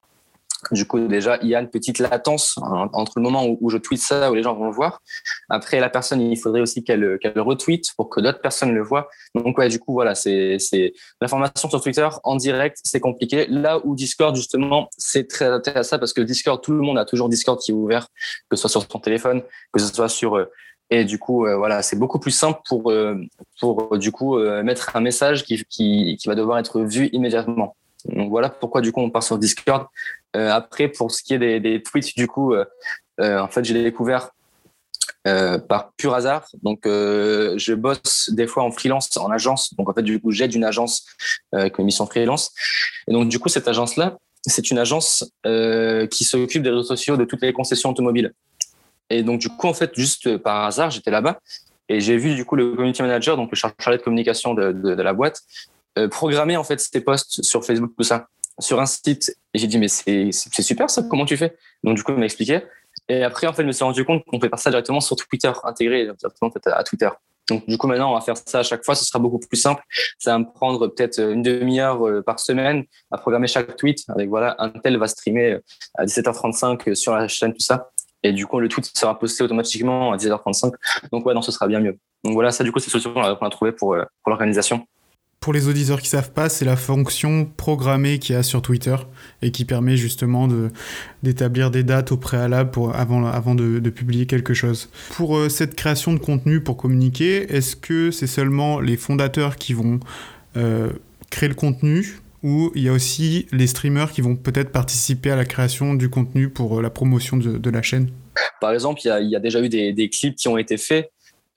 [0.70, 2.56] Du coup, déjà, il y a une petite latence
[2.92, 5.02] entre le moment où, je tweete ça, où les gens vont le voir.
[5.48, 9.08] Après, la personne, il faudrait aussi qu'elle qu'elle retweete pour que d'autres personnes le voient.
[9.34, 10.58] Donc, ouais, du coup, voilà, c'est
[11.20, 13.46] l'information sur Twitter en direct, c'est compliqué.
[13.48, 16.98] Là où Discord, justement, c'est très adapté à ça parce que Discord, tout le monde
[16.98, 18.06] a toujours Discord qui est ouvert,
[18.48, 20.48] que ce soit sur son téléphone, que ce soit sur euh,
[20.92, 23.16] et du coup, euh, voilà, c'est beaucoup plus simple pour, euh,
[23.58, 27.76] pour du coup, euh, mettre un message qui, qui, va devoir être vu immédiatement.
[28.04, 29.86] Donc voilà pourquoi du coup on part sur Discord.
[30.34, 32.54] après, pour ce qui est des, des tweets, du coup,
[33.18, 34.32] en fait, j'ai découvert
[35.24, 36.46] par pur hasard.
[36.62, 39.72] Donc, je bosse des fois en freelance, en agence.
[39.74, 41.06] Donc, en fait, du coup, j'aide une agence
[41.52, 42.52] avec une mission freelance.
[43.08, 45.24] Et donc, du coup, cette agence-là, c'est une agence
[46.10, 48.34] qui s'occupe des réseaux sociaux de toutes les concessions automobiles.
[49.12, 51.38] Et donc, du coup, en fait, juste euh, par hasard, j'étais là-bas
[51.88, 55.12] et j'ai vu, du coup, le community manager, donc le chargé de communication de, la
[55.12, 55.42] boîte,
[55.98, 59.36] euh, programmer, en fait, ces posts sur Facebook, tout ça, sur un site.
[59.52, 61.56] Et j'ai dit, mais c'est super ça, comment tu fais?
[61.84, 62.62] Donc, du coup, il m'a expliqué.
[63.08, 65.16] Et après, en fait, je me suis rendu compte qu'on peut faire ça directement sur
[65.16, 67.10] Twitter, intégré directement à Twitter.
[67.50, 68.94] Donc, du coup, maintenant, on va faire ça à chaque fois.
[68.94, 69.82] Ce sera beaucoup plus simple.
[70.18, 74.04] Ça va me prendre peut-être une demi-heure euh, par semaine à programmer chaque tweet.
[74.08, 75.58] Avec voilà, un tel va streamer
[75.96, 77.90] à 17h35 sur la chaîne, tout ça.
[78.22, 80.72] Et du coup, le tweet sera posté automatiquement à 10h35.
[81.10, 81.98] Donc, ouais, non, ce sera bien mieux.
[82.24, 84.86] Donc, voilà, ça, du coup, c'est solution qu'on a trouvée pour, euh, pour l'organisation.
[85.40, 88.94] Pour les auditeurs qui savent pas, c'est la fonction programmée qu'il y a sur Twitter
[89.42, 90.48] et qui permet justement
[91.24, 94.88] d'établir des dates au préalable pour, avant, avant de, de publier quelque chose.
[95.10, 99.72] Pour euh, cette création de contenu pour communiquer, est-ce que c'est seulement les fondateurs qui
[99.72, 99.98] vont
[100.56, 100.90] euh,
[101.30, 105.36] créer le contenu où il y a aussi les streamers qui vont peut-être participer à
[105.36, 108.10] la création du contenu pour euh, la promotion de, la chaîne
[108.60, 111.10] Par exemple, il y a, déjà eu des, clips qui ont été faits,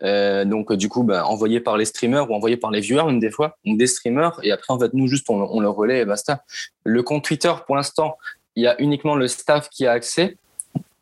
[0.04, 3.20] euh, donc du coup bah, envoyés par les streamers ou envoyés par les viewers même
[3.20, 6.06] des fois, des streamers, et après en fait nous juste on, on le relaie et
[6.06, 6.44] basta.
[6.84, 8.18] Le compte Twitter pour l'instant,
[8.56, 10.38] il y a uniquement le staff qui a accès.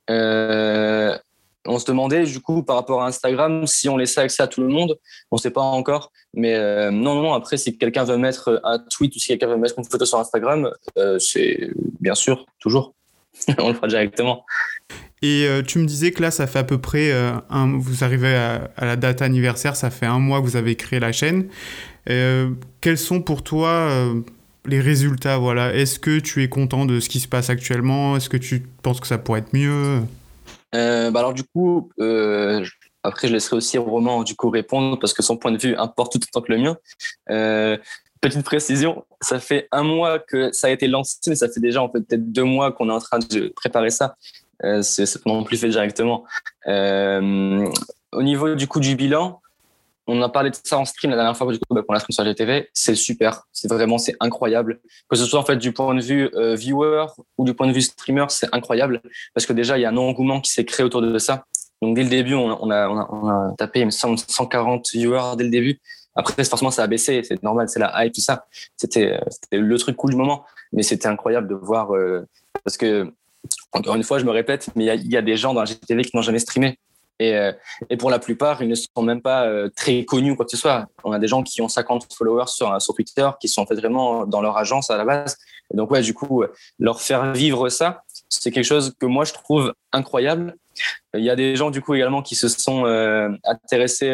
[0.09, 1.17] Euh,
[1.65, 4.61] on se demandait du coup par rapport à Instagram si on laissait accès à tout
[4.61, 4.97] le monde.
[5.31, 7.33] On ne sait pas encore, mais euh, non, non, non.
[7.33, 10.19] Après, si quelqu'un veut mettre un tweet ou si quelqu'un veut mettre une photo sur
[10.19, 12.93] Instagram, euh, c'est bien sûr toujours.
[13.59, 14.45] on le fera directement.
[15.21, 18.03] Et euh, tu me disais que là, ça fait à peu près euh, un, vous
[18.03, 21.47] arrivez à, la date anniversaire, ça fait un mois que vous avez créé la chaîne.
[22.09, 22.49] Euh,
[22.81, 23.89] quels sont pour toi
[24.65, 28.17] les résultats Voilà, est-ce que tu es content de ce qui se passe actuellement?
[28.17, 30.01] Est-ce que tu penses que ça pourrait être mieux?
[30.73, 32.63] Euh, bah alors du coup, euh,
[33.03, 36.13] après je laisserai aussi Roman du coup répondre parce que son point de vue importe
[36.13, 36.77] tout autant que le mien.
[37.29, 37.77] Euh,
[38.21, 41.83] petite précision, ça fait un mois que ça a été lancé, mais ça fait déjà
[41.83, 44.15] en fait peut-être deux mois qu'on est en train de préparer ça.
[44.63, 46.23] Euh, c'est non plus fait directement.
[46.67, 47.67] Euh,
[48.13, 49.41] au niveau du coup du bilan,
[50.07, 51.99] on a parlé de ça en stream la dernière fois du coup, bah, pour la
[51.99, 52.69] stream sur GTV.
[52.73, 54.81] C'est super, c'est vraiment c'est incroyable.
[55.09, 57.05] Que ce soit en fait du point de vue euh, viewer
[57.37, 59.01] ou du point de vue streamer, c'est incroyable
[59.33, 61.45] parce que déjà il y a un engouement qui s'est créé autour de ça.
[61.81, 65.49] Donc dès le début, on a, on a, on a, tapé 140 viewers dès le
[65.49, 65.79] début.
[66.15, 68.45] Après, forcément, ça a baissé, c'est normal, c'est la hype, tout ça.
[68.77, 69.19] C'était
[69.51, 72.25] le truc cool du moment, mais c'était incroyable de voir euh,
[72.63, 73.11] parce que
[73.71, 75.65] encore une fois, je me répète, mais il y, y, a des gens dans la
[75.65, 76.77] GTV qui n'ont jamais streamé.
[77.19, 77.51] Et, euh,
[77.89, 80.51] et, pour la plupart, ils ne sont même pas euh, très connus ou quoi que
[80.51, 80.87] ce soit.
[81.03, 83.75] On a des gens qui ont 50 followers sur, sur Twitter, qui sont en fait
[83.75, 85.37] vraiment dans leur agence à la base.
[85.73, 86.43] Et donc, ouais, du coup,
[86.79, 90.55] leur faire vivre ça, c'est quelque chose que moi je trouve incroyable.
[91.13, 92.85] Il y a des gens du coup également qui se sont
[93.43, 94.13] intéressés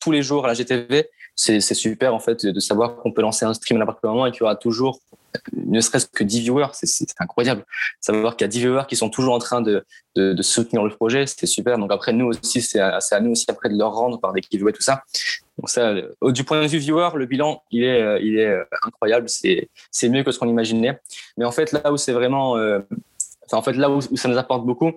[0.00, 3.44] tous les jours à la GTV c'est super en fait de savoir qu'on peut lancer
[3.44, 5.00] un stream à n'importe quel moment et qu'il y aura toujours
[5.52, 7.64] ne serait-ce que 10 viewers, c'est incroyable.
[8.00, 9.84] Savoir qu'il y a 10 viewers qui sont toujours en train de,
[10.40, 11.78] soutenir le projet, c'est super.
[11.78, 14.72] Donc après, nous aussi, c'est à, nous aussi après de leur rendre par des giveaways,
[14.72, 15.02] tout ça.
[15.58, 19.28] Donc ça, du point de vue viewer, le bilan, il est, euh, euh, incroyable.
[19.28, 21.00] C'est mieux que ce qu'on imaginait.
[21.36, 22.80] Mais en fait, là où c'est vraiment, euh,
[23.52, 24.92] en fait, là où ça nous apporte beaucoup,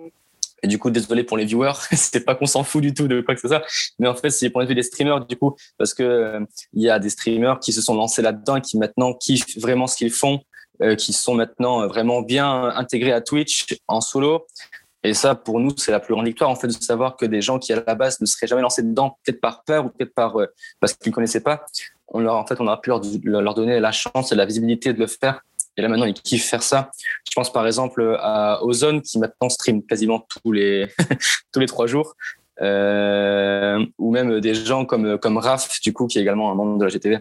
[0.62, 3.20] et du coup, désolé pour les viewers, c'est pas qu'on s'en fout du tout de
[3.20, 3.62] quoi que ce soit,
[3.98, 6.40] mais en fait, c'est pour les des streamers du coup, parce que euh,
[6.72, 9.86] il y a des streamers qui se sont lancés là-dedans et qui maintenant kiffent vraiment
[9.86, 10.40] ce qu'ils font,
[10.82, 14.46] euh, qui sont maintenant euh, vraiment bien intégrés à Twitch en solo.
[15.04, 17.42] Et ça, pour nous, c'est la plus grande victoire en fait de savoir que des
[17.42, 20.14] gens qui à la base ne seraient jamais lancés dedans, peut-être par peur ou peut-être
[20.14, 20.36] par
[20.78, 21.64] parce qu'ils ne connaissaient pas,
[22.06, 22.90] on leur en fait on a pu
[23.24, 25.40] leur donner la chance et la visibilité de le faire
[25.76, 26.90] et là, maintenant, ils kiffent faire ça.
[27.26, 30.88] Je pense par exemple à Ozone qui maintenant stream quasiment tous les,
[31.52, 32.14] tous les trois jours.
[32.60, 36.78] Euh, ou même des gens comme, comme Raph, du coup, qui est également un membre
[36.78, 37.18] de la GTV,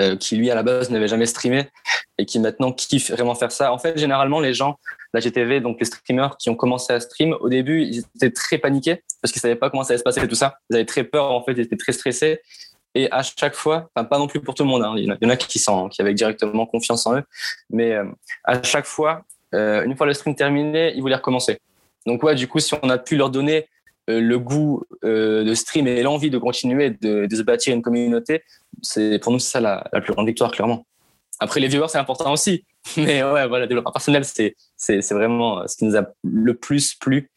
[0.00, 1.68] euh, qui lui, à la base, n'avait jamais streamé
[2.16, 3.72] et qui maintenant kiffe vraiment faire ça.
[3.72, 4.74] En fait, généralement, les gens de
[5.14, 8.58] la GTV, donc les streamers qui ont commencé à stream, au début, ils étaient très
[8.58, 10.58] paniqués parce qu'ils savaient pas comment ça allait se passer et tout ça.
[10.70, 12.40] Ils avaient très peur, en fait, ils étaient très stressés.
[12.94, 15.30] Et à chaque fois, pas non plus pour tout le monde, hein, il, y en
[15.30, 15.62] a, qui,
[16.00, 17.22] avaient directement confiance en eux,
[17.70, 18.04] mais euh,
[18.44, 19.22] à chaque fois,
[19.54, 21.58] euh, une fois le stream terminé, ils voulaient recommencer.
[22.06, 23.68] Donc ouais, du coup, si on a pu leur donner
[24.08, 28.42] euh, le goût de stream et l'envie de continuer de, de, se bâtir une communauté,
[28.82, 30.86] c'est pour nous c'est ça la, la, plus grande victoire clairement.
[31.40, 32.64] Après les viewers c'est important aussi,
[32.96, 37.30] mais ouais voilà, développement personnel c'est vraiment ce qui nous a le plus plu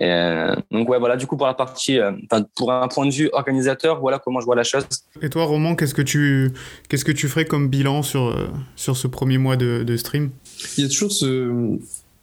[0.00, 2.12] euh, donc ouais, voilà, du coup pour la partie, euh,
[2.56, 4.84] pour un point de vue organisateur, voilà comment je vois la chose.
[5.22, 6.52] Et toi, Roman, qu'est-ce que tu,
[6.88, 10.30] qu'est-ce que tu ferais comme bilan sur euh, sur ce premier mois de, de stream?
[10.76, 11.78] Il y a toujours ce,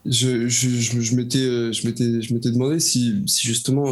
[0.06, 3.86] je, je, je, m'étais, je m'étais, je m'étais demandé si, si justement,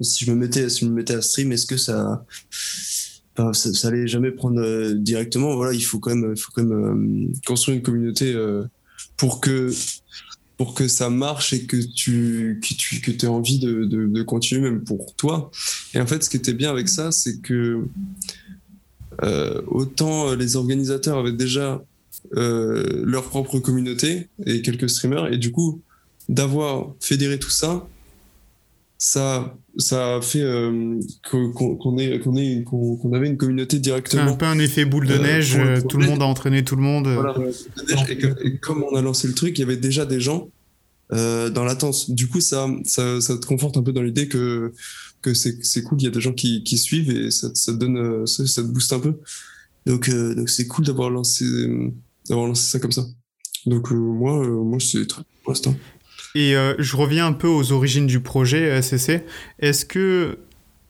[0.00, 3.88] si je me mettais, si je me mettais à stream, est-ce que ça, ça, ça,
[3.88, 5.56] allait jamais prendre directement?
[5.56, 8.36] Voilà, il faut quand même, il faut quand même construire une communauté
[9.16, 9.70] pour que
[10.64, 14.62] pour que ça marche et que tu que tu que aies envie de, de, continuer
[14.62, 15.50] même pour toi.
[15.92, 17.84] Et en fait, ce qui était bien avec ça, c'est que
[19.22, 21.84] euh, autant les organisateurs avaient déjà
[22.38, 25.82] euh, leur propre communauté et quelques streamers, et du coup,
[26.30, 27.86] d'avoir fédéré tout ça,
[29.04, 30.98] ça ça a fait euh,
[31.30, 34.22] qu'on qu qu'on avait une communauté directement.
[34.22, 36.74] Un peu un effet boule de euh, neige, euh, tout le monde a entraîné tout
[36.74, 37.08] le monde.
[37.08, 37.34] Voilà,
[38.08, 40.48] et, que, et, comme on a lancé le truc, il y avait déjà des gens
[41.12, 42.12] euh, dans l'attente.
[42.12, 44.72] Du coup, ça, ça, ça, te conforte un peu dans l'idée que
[45.20, 47.78] que c'est cool, il y a des gens qui, qui suivent et ça, ça te
[47.78, 49.14] donne, ça, ça, te booste un peu.
[49.84, 51.44] Donc donc c'est cool d'avoir lancé
[52.26, 53.04] d'avoir lancé ça comme ça.
[53.66, 55.74] Donc moi moi c'est très pour l'instant.
[56.34, 59.24] Et euh, je reviens un peu aux origines du projet SCC.
[59.60, 60.38] Est-ce que,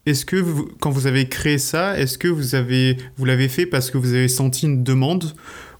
[0.06, 0.42] est-ce que
[0.80, 4.14] quand vous avez créé ça, est-ce que vous avez, vous l'avez fait parce que vous
[4.14, 5.34] avez senti une demande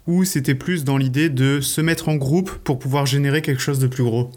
[0.07, 3.79] ou c'était plus dans l'idée de se mettre en groupe pour pouvoir générer quelque chose
[3.79, 4.31] de plus gros?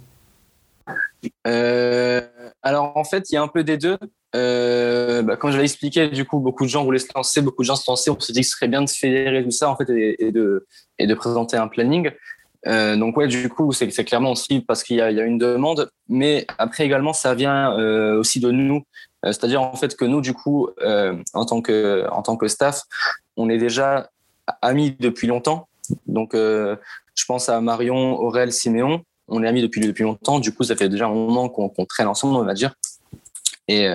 [1.45, 2.21] Euh,
[2.61, 3.97] Alors en fait, il y a un peu des deux.
[4.33, 7.63] Euh, bah, comme je l'ai expliqué, du coup, beaucoup de gens voulaient se lancer, beaucoup
[7.63, 8.09] de gens se lancer.
[8.09, 11.13] On se dit que ce serait bien de fédérer tout ça en fait et de
[11.15, 12.11] présenter un planning.
[12.65, 16.47] Euh, donc ouais, du coup, c'est clairement aussi parce qu'il y, a une demande, mais
[16.57, 18.83] après également, ça vient euh, aussi de nous.
[19.25, 20.69] Euh, c'est-à-dire en fait que nous, du coup,
[21.33, 22.81] en tant que en tant que staff,
[23.35, 24.09] on est déjà
[24.61, 25.67] amis depuis longtemps.
[26.07, 29.03] Donc, je pense à Marion, Aurel, Siméon.
[29.29, 30.39] On est amis depuis depuis longtemps.
[30.39, 32.73] Du coup, ça fait déjà un moment qu'on qu traîne ensemble, on va dire.
[33.67, 33.87] Et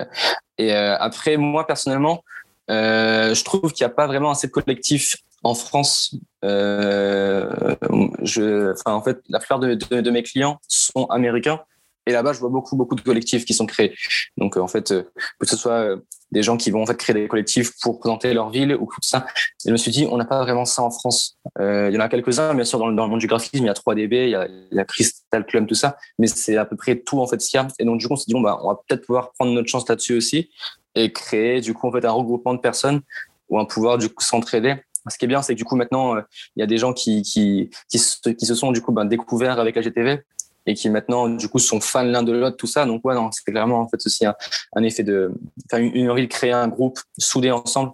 [0.57, 2.23] et après, moi personnellement,
[2.69, 7.75] je trouve qu'il n'y a pas vraiment assez de collectifs en France, euh,
[8.21, 11.59] je, en fait, la plupart de, mes clients sont américains.
[12.05, 13.95] Et là-bas, je vois beaucoup, beaucoup de collectifs qui sont créés.
[14.37, 15.03] Donc, euh, en fait, euh,
[15.39, 15.97] que ce soit euh,
[16.31, 19.01] des gens qui vont en fait créer des collectifs pour présenter leur ville ou tout
[19.01, 19.25] ça.
[19.65, 21.37] Et je me suis dit, on n'a pas vraiment ça en France.
[21.59, 23.73] Il y en a quelques-uns, bien sûr, dans, le monde du graphisme, il y a
[23.73, 25.95] 3DB, il y a, il Crystal Club, tout ça.
[26.19, 27.67] Mais c'est à peu près tout, en fait, ce qu'il y a.
[27.79, 29.69] Et donc, du coup, on s'est dit, bon, bah, on va peut-être pouvoir prendre notre
[29.69, 30.49] chance là-dessus aussi
[30.95, 33.01] et créer, du coup, en fait, un regroupement de personnes
[33.49, 34.75] ou un pouvoir, du coup, s'entraider
[35.09, 36.21] ce qui est bien, c'est que du coup maintenant, euh,
[36.55, 39.05] il y a des gens qui, qui, qui, se, qui se sont du coup ben,
[39.05, 40.21] découverts avec la GTV
[40.65, 42.85] et qui maintenant du coup sont fans l'un de l'autre, tout ça.
[42.85, 44.35] Donc ouais, non, c'est clairement en fait aussi un,
[44.75, 45.33] un effet de,
[45.65, 47.91] enfin une, une envie de créer un groupe soudé ensemble.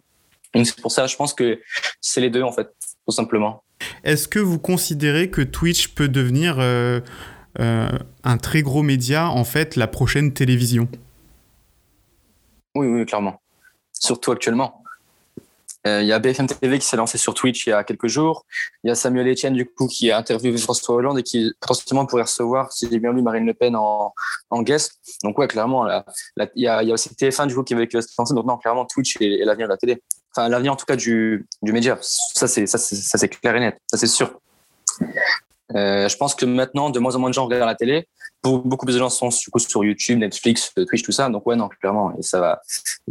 [0.54, 1.60] Donc c'est pour ça, je pense que
[2.02, 2.70] c'est les deux en fait,
[3.08, 3.64] tout simplement.
[4.04, 7.00] Est-ce que vous considérez que Twitch peut devenir euh,
[7.60, 7.90] euh,
[8.24, 10.88] un très gros média, en fait, la prochaine télévision?
[12.76, 13.42] Oui, oui, clairement.
[13.94, 14.79] Surtout actuellement
[15.86, 18.46] Il y a BFM TV qui s'est lancé sur Twitch il y a quelques jours.
[18.84, 22.06] Il y a Samuel Etienne, du coup, qui a interviewé François Hollande et qui potentiellement
[22.06, 24.14] pourrait recevoir, si j'ai bien lu, Marine Le Pen en,
[24.62, 25.00] guest.
[25.24, 28.34] Donc, ouais, clairement, il, y y a aussi TF1, du coup, qui, va se lancer.
[28.34, 30.04] Donc, non, clairement, Twitch est, l'avenir de la télé.
[30.36, 31.98] Enfin, l'avenir, en tout cas, du, du média.
[32.02, 33.78] Ça, c'est, ça, c'est clair et net.
[33.88, 34.38] Ça, c'est sûr.
[35.76, 38.08] Euh, je pense que maintenant, de moins en moins de gens regardent la télé.
[38.44, 41.30] Beaucoup plus de gens sont sur YouTube, Netflix, Twitch, tout ça.
[41.30, 42.14] Donc ouais, non, clairement.
[42.18, 42.62] Et ça va.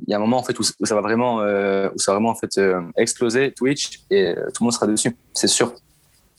[0.07, 2.17] Il y a un moment en fait où, ça va vraiment, euh, où ça va
[2.17, 5.15] vraiment en fait euh, exploser Twitch et tout le monde sera dessus.
[5.35, 5.75] C'est sûr.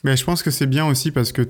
[0.03, 1.41] Mais je pense que c'est bien aussi parce que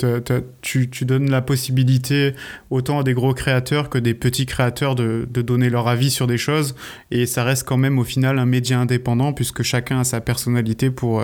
[0.62, 2.34] tu, tu, donnes la possibilité
[2.72, 6.26] autant à des gros créateurs que des petits créateurs de, de, donner leur avis sur
[6.26, 6.76] des choses.
[7.12, 10.90] Et ça reste quand même au final un média indépendant puisque chacun a sa personnalité
[10.90, 11.24] pour,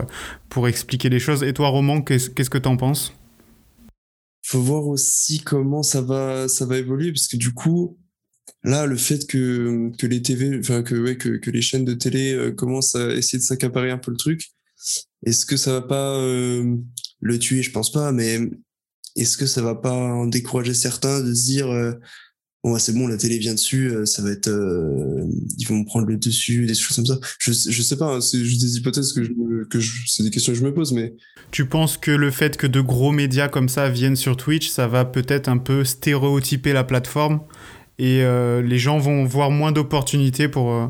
[0.50, 1.42] pour expliquer les choses.
[1.44, 3.16] Et toi, Roman, qu'est-ce que tu en penses?
[4.46, 7.98] Faut voir aussi comment ça va, ça va évoluer, parce que du coup,
[8.64, 11.96] là, le fait que, que les TV, enfin, que, ouais, que, que les chaînes de
[11.96, 14.52] télé euh, commencent à essayer de s'accaparer un peu le truc,
[15.26, 16.78] est-ce que ça va pas euh,
[17.22, 17.64] le tuer?
[17.64, 18.40] Je pense pas, mais
[19.16, 21.94] est-ce que ça va pas en décourager certains de se dire euh,
[22.66, 26.66] bon c'est bon la télé vient dessus ça va être ils vont prendre le dessus
[26.66, 29.32] des choses comme ça je je sais pas hein, c'est juste des hypothèses que je,
[29.70, 31.14] que c'est des questions que je me pose mais
[31.52, 34.88] tu penses que le fait que de gros médias comme ça viennent sur Twitch, ça
[34.88, 37.40] va peut-être un peu stéréotyper la plateforme
[37.98, 40.74] et euh, les gens vont voir moins d'opportunités pour.
[40.74, 40.88] Euh...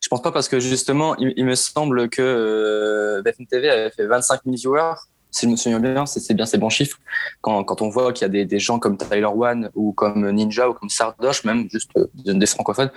[0.00, 4.06] Je pense pas parce que justement, il, me semble que euh, BFM TV avait fait
[4.06, 4.94] 25 000 viewers.
[5.30, 6.98] Si je me souviens bien, c'est bien ces bons chiffres.
[7.40, 10.30] Quand, quand on voit qu'il y a des, des, gens comme Tyler One ou comme
[10.30, 12.90] Ninja ou comme Sardoche, même juste euh, des francophones,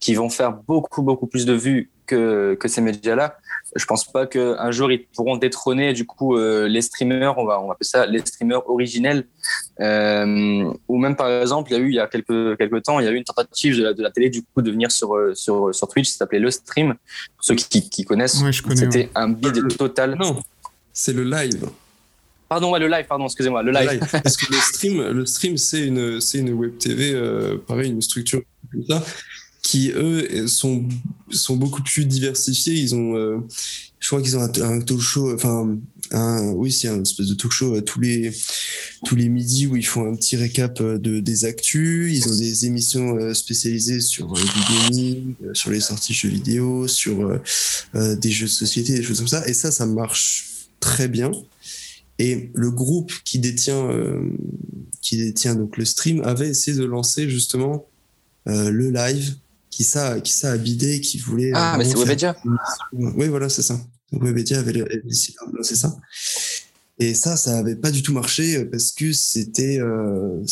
[0.00, 3.36] qui vont faire beaucoup, beaucoup plus de vues que, que ces médias-là
[3.76, 7.60] je pense pas qu'un jour ils pourront détrôner du coup euh, les streamers, on va
[7.60, 9.26] on va appeler ça les streamers originels,
[9.80, 12.98] euh, ou même par exemple il y a eu il y a quelques quelques temps
[13.00, 14.90] il y a eu une tentative de la, de la télé du coup de venir
[14.90, 16.94] sur sur sur Twitch, ça s'appelait le stream.
[17.36, 18.42] Pour ceux qui, qui connaissent,
[18.74, 20.16] c'était un bid total.
[20.18, 20.40] Non,
[20.98, 21.64] c'est le live.
[22.48, 24.00] Pardon, ouais, le live, pardon, excusez-moi, le live.
[24.10, 27.14] Parce que le stream, le stream, c'est une, c'est une web TV,
[27.68, 28.42] pareil, une structure
[28.72, 29.04] comme ça,
[29.62, 30.84] qui eux sont
[31.30, 32.74] sont beaucoup plus diversifiés.
[32.74, 33.38] Ils ont, euh,
[34.00, 35.78] je crois qu'ils ont un, talk show, enfin,
[36.10, 38.32] un, oui, c'est un espèce de talk show euh, tous les
[39.04, 42.12] tous les midis où ils font un petit récap euh, de des actus.
[42.12, 47.38] Ils ont des émissions spécialisées sur le gaming, sur les sorties jeux vidéo, sur
[47.94, 49.46] des jeux de société, des choses comme ça.
[49.46, 51.32] Et ça, ça marche très bien.
[52.18, 53.90] Et le groupe qui détient,
[55.00, 57.86] qui détient donc le stream avait essayé de lancer justement
[58.46, 59.36] le live
[59.70, 61.52] qui ça, qui ça a bidé, qui voulait.
[61.54, 62.36] Ah, mais c'est Webedia.
[62.92, 63.80] Oui, voilà, c'est ça.
[64.10, 64.72] Webedia avait
[65.04, 65.96] décidé c'est ça.
[66.98, 70.42] Et ça, ça avait pas du tout marché parce que c'était, euh,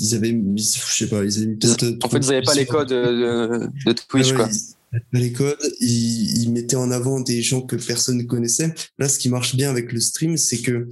[0.00, 1.58] ils avaient mis, je sais pas, ils avaient mis
[2.02, 4.48] En fait, ils n'avaient pas les codes de, de Twitch, quoi.
[4.50, 4.74] Ils
[5.12, 8.74] les codes, ils, ils, mettaient en avant des gens que personne ne connaissait.
[8.98, 10.88] Là, ce qui marche bien avec le stream, c'est que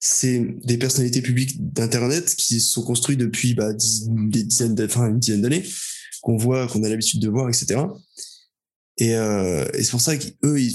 [0.00, 5.42] c'est des personnalités publiques d'Internet qui sont construites depuis bah, des dizaines, enfin, une dizaine
[5.42, 5.64] d'années
[6.22, 7.80] qu'on voit, qu'on a l'habitude de voir, etc.
[8.98, 10.74] Et, euh, et c'est pour ça qu'eux, ils,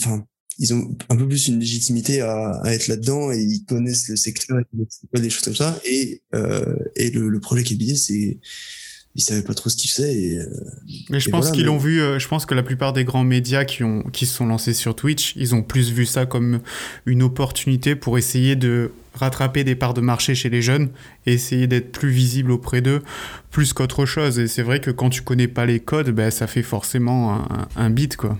[0.57, 4.59] ils ont un peu plus une légitimité à, être là-dedans et ils connaissent le secteur,
[4.59, 5.79] et des choses comme ça.
[5.85, 8.39] Et, euh, et le, le projet qui est bidé, c'est
[9.15, 10.15] ils savaient pas trop ce qu'ils faisaient.
[10.15, 10.47] Et, euh,
[11.09, 12.01] mais je pense qu'ils l'ont vu.
[12.01, 14.73] Euh, je pense que la plupart des grands médias qui ont qui se sont lancés
[14.73, 16.61] sur Twitch, ils ont plus vu ça comme
[17.05, 20.89] une opportunité pour essayer de rattraper des parts de marché chez les jeunes
[21.25, 23.03] et essayer d'être plus visible auprès d'eux
[23.51, 24.39] plus qu'autre chose.
[24.39, 27.67] Et c'est vrai que quand tu connais pas les codes, ben, ça fait forcément un,
[27.75, 28.37] un beat, quoi.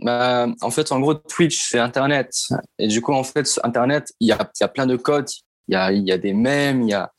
[0.00, 2.30] Bah, en fait, en gros, Twitch, c'est Internet.
[2.78, 5.28] Et du coup, en fait, Internet, il y a, y a plein de codes.
[5.68, 7.10] Il y a, y a des mèmes, il y a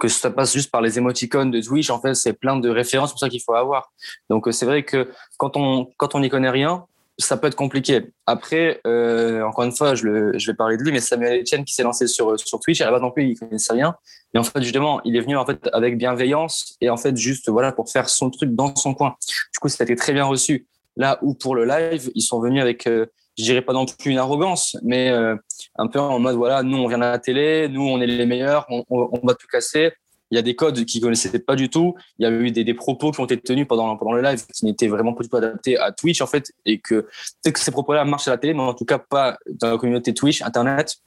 [0.00, 1.90] que ça passe juste par les émoticônes de Twitch.
[1.90, 3.92] En fait, c'est plein de références pour ça qu'il faut avoir.
[4.28, 6.86] Donc, c'est vrai que quand on quand on n'y connaît rien,
[7.20, 8.12] ça peut être compliqué.
[8.26, 11.64] Après, euh, encore une fois, je, le, je, vais parler de lui, mais Samuel Etienne
[11.64, 13.94] qui s'est lancé sur, sur Twitch, à la base non plus, il connaissait rien.
[14.32, 17.48] Mais en fait, justement, il est venu en fait avec bienveillance et en fait juste
[17.48, 19.16] voilà pour faire son truc dans son coin.
[19.52, 20.66] Du coup, ça a été très bien reçu.
[20.96, 23.06] Là où pour le live, ils sont venus avec, euh,
[23.38, 25.36] je dirais pas non plus une arrogance, mais euh,
[25.80, 28.26] un peu en mode voilà, nous on vient de la télé, nous on est les
[28.26, 29.92] meilleurs, on, on, on va tout casser
[30.30, 31.94] il y a des codes qu'ils connaissaient pas du tout.
[32.18, 34.44] Il y a eu des, des, propos qui ont été tenus pendant, pendant le live
[34.46, 37.00] qui n'étaient vraiment pas du tout adaptés à Twitch, en fait, et que
[37.42, 39.78] peut-être que ces propos-là marchent à la télé, mais en tout cas pas dans la
[39.78, 40.98] communauté Twitch, Internet.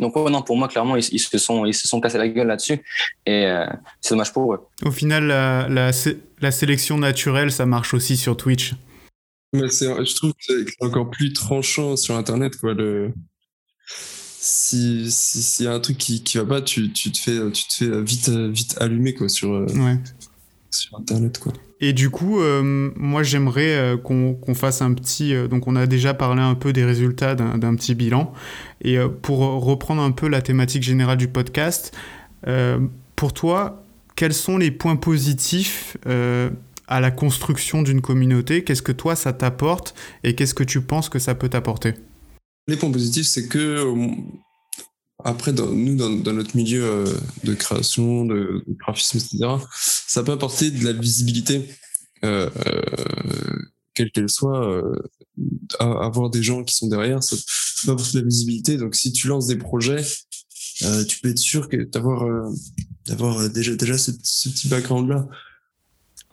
[0.00, 2.84] Donc, non, pour moi, clairement, ils, se, sont, ils se sont cassés la gueule là-dessus.
[3.26, 3.66] Et euh,
[4.00, 4.60] c'est dommage pour eux.
[4.84, 5.90] Au final, la, la,
[6.40, 8.74] la, sélection naturelle, ça marche aussi sur Twitch.
[9.52, 12.74] Mais je trouve que c'est encore plus tranchant sur Internet, quoi.
[12.74, 13.12] Le
[13.86, 17.64] si s'il y a un truc qui, qui va pas, tu, tu, te fais tu
[17.68, 19.66] te fais vite vite allumer quoi sur euh,
[20.70, 21.52] sur internet quoi.
[21.80, 25.34] Et du coup, moi j'aimerais qu'on fasse un petit...
[25.48, 28.32] donc on a déjà parlé un peu des résultats d'un petit bilan.
[28.80, 31.94] Et pour reprendre un peu la thématique générale du podcast,
[33.16, 33.82] pour toi,
[34.16, 35.98] quels sont les points positifs
[36.86, 38.64] à la construction d'une communauté?
[38.64, 39.94] Qu'est-ce que toi, ça t'apporte?
[40.22, 41.94] Et qu'est-ce que tu penses que ça peut t'apporter?
[42.66, 44.08] Les points positifs, c'est que euh,
[45.22, 50.84] après, nous, dans, notre milieu euh, de création, de, graphisme, etc., ça peut apporter de
[50.84, 51.68] la visibilité,
[52.24, 52.50] euh,
[53.94, 54.82] quelle qu'elle soit.
[55.78, 57.36] avoir des gens qui sont derrière, ça
[57.84, 58.76] peut apporter de la visibilité.
[58.76, 60.02] Donc, si tu lances des projets,
[61.08, 62.50] tu peux être sûr d'avoir
[63.06, 64.10] d'avoir déjà, déjà ce
[64.48, 65.28] petit background-là.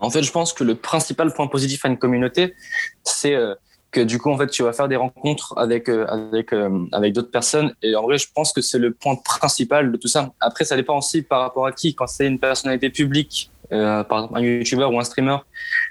[0.01, 2.55] En fait, je pense que le principal point positif à une communauté,
[3.03, 3.53] c'est euh,
[3.91, 7.13] que du coup, en fait, tu vas faire des rencontres avec euh, avec euh, avec
[7.13, 7.73] d'autres personnes.
[7.83, 10.31] Et en vrai, je pense que c'est le point principal de tout ça.
[10.39, 11.93] Après, ça dépend aussi par rapport à qui.
[11.93, 15.37] Quand c'est une personnalité publique, par exemple un YouTuber ou un streamer,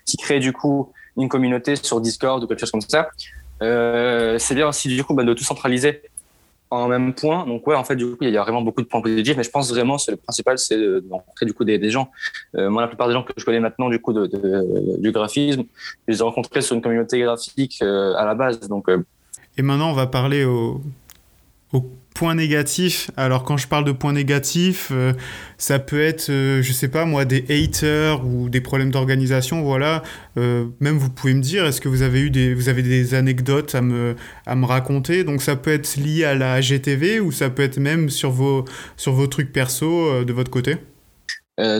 [0.04, 3.08] qui crée du coup une communauté sur Discord ou quelque chose comme ça,
[3.60, 6.02] c'est bien aussi du coup bah, de tout centraliser
[6.70, 7.46] en même point.
[7.46, 9.42] Donc ouais, en fait, du coup, il y a vraiment beaucoup de points positifs, mais
[9.42, 12.10] je pense vraiment que le principal, c'est de rencontrer du coup des, gens.
[12.56, 15.64] Euh, moi, la plupart des gens que je connais maintenant, du coup, de, du graphisme,
[16.06, 18.60] je les ai rencontrés sur une communauté graphique euh, à la base.
[18.68, 19.04] Donc, euh,
[19.58, 20.80] Et maintenant, on va parler au
[22.14, 23.10] points négatifs.
[23.16, 25.12] Alors quand je parle de points négatifs, euh,
[25.58, 29.62] ça peut être, euh, je sais pas moi, des haters ou des problèmes d'organisation.
[29.62, 30.02] Voilà.
[30.36, 33.14] Euh, même vous pouvez me dire, est-ce que vous avez eu des, vous avez des
[33.14, 35.24] anecdotes à me, à me raconter?
[35.24, 38.64] Donc ça peut être lié à la GTV ou ça peut être même sur vos,
[38.96, 40.76] sur vos trucs perso de votre côté?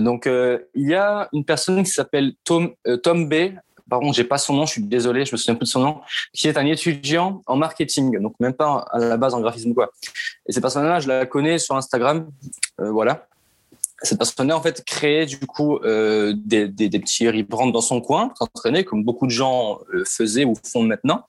[0.03, 0.29] donc
[0.75, 3.55] il y a une personne qui s'appelle Tom, Tom B
[3.91, 5.81] par contre, j'ai pas son nom, je suis désolé, je me souviens plus de son
[5.81, 6.01] nom,
[6.33, 9.91] qui est un étudiant en marketing, donc même pas à la base en graphisme quoi.
[10.47, 12.31] Et cette personne-là, je la connais sur Instagram,
[12.81, 13.27] euh, voilà.
[14.03, 18.85] Cette personne-là, en fait, créait du coup euh, des, petits rebrands dans son coin, s'entraîner
[18.85, 21.27] comme beaucoup de gens euh, faisaient ou font maintenant.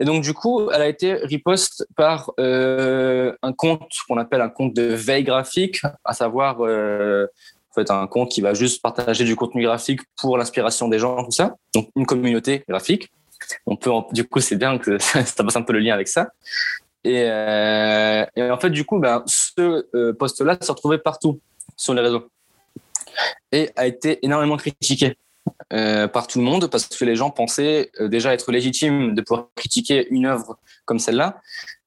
[0.00, 4.48] Et donc, du coup, elle a été riposte par euh, un compte qu'on appelle un
[4.48, 6.58] compte de veille graphique, à savoir
[7.74, 11.30] fait un compte qui va juste partager du contenu graphique pour l'inspiration des gens, tout
[11.30, 11.54] ça.
[11.74, 13.10] Donc une communauté graphique.
[13.66, 16.28] On peut, du coup, c'est bien que ça passe un peu le lien avec ça.
[17.02, 21.40] Et, euh, et en fait, du coup, ben, ce euh, post-là s'est retrouvé partout
[21.76, 22.28] sur les réseaux
[23.52, 25.16] et a été énormément critiqué.
[25.72, 29.20] Euh, par tout le monde parce que les gens pensaient euh, déjà être légitimes de
[29.20, 31.40] pouvoir critiquer une œuvre comme celle-là.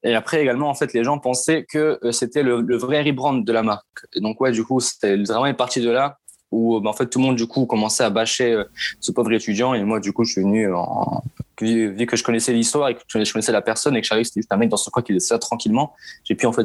[0.03, 3.51] Et après également, en fait, les gens pensaient que euh, c'était le, vrai rebrand de
[3.51, 4.05] la marque.
[4.17, 6.17] Donc ouais, du coup, c'était vraiment une partie de là
[6.51, 8.63] où bah, en fait tout le monde du coup commençait à bâcher
[9.01, 9.73] ce pauvre étudiant.
[9.73, 11.21] Et moi du coup je suis venu en...
[11.59, 14.39] vu, que je connaissais l'histoire et que je connaissais la personne et que que c'était
[14.39, 15.93] juste un mec dans son coin qui faisait ça tranquillement
[16.23, 16.63] j'ai pu en fait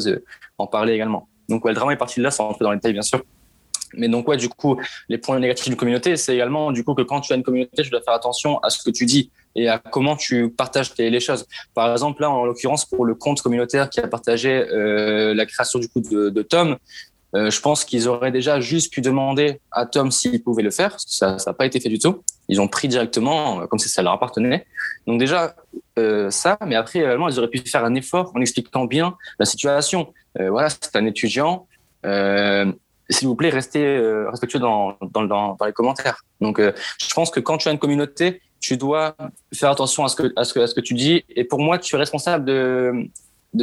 [0.59, 1.27] en parler également.
[1.49, 3.25] Donc ouais le drama est parti de là sans rentrer dans les détails bien sûr
[3.95, 7.03] mais donc, ouais, du coup, les points négatifs d'une communauté, c'est également, du coup, que
[7.03, 9.69] quand tu as une communauté, tu dois faire attention à ce que tu dis et
[9.69, 11.47] à comment tu partages les choses.
[11.75, 15.79] Par exemple, là, en l'occurrence, pour le compte communautaire qui a partagé euh, la création,
[15.79, 16.79] du coup, de, de Tom,
[17.35, 20.97] euh, je pense qu'ils auraient déjà juste pu demander à Tom s'il pouvait le faire.
[20.99, 22.23] Ça n'a pas été fait du tout.
[22.49, 24.67] Ils ont pris directement, comme si ça leur appartenait.
[25.07, 25.55] Donc déjà,
[25.99, 29.47] euh, ça, mais après, également, ils auraient pu faire un effort en expliquant bien la
[29.47, 30.13] situation.
[30.41, 31.67] Euh, voilà, c'est un étudiant.
[33.11, 34.97] S'il vous plaît, restez euh, respectueux dans,
[35.65, 36.25] les commentaires.
[36.41, 39.17] Donc, euh, je pense que quand tu as une communauté, tu dois
[39.53, 41.25] faire attention à ce que, tu dis.
[41.29, 43.09] Et pour moi, tu es responsable de,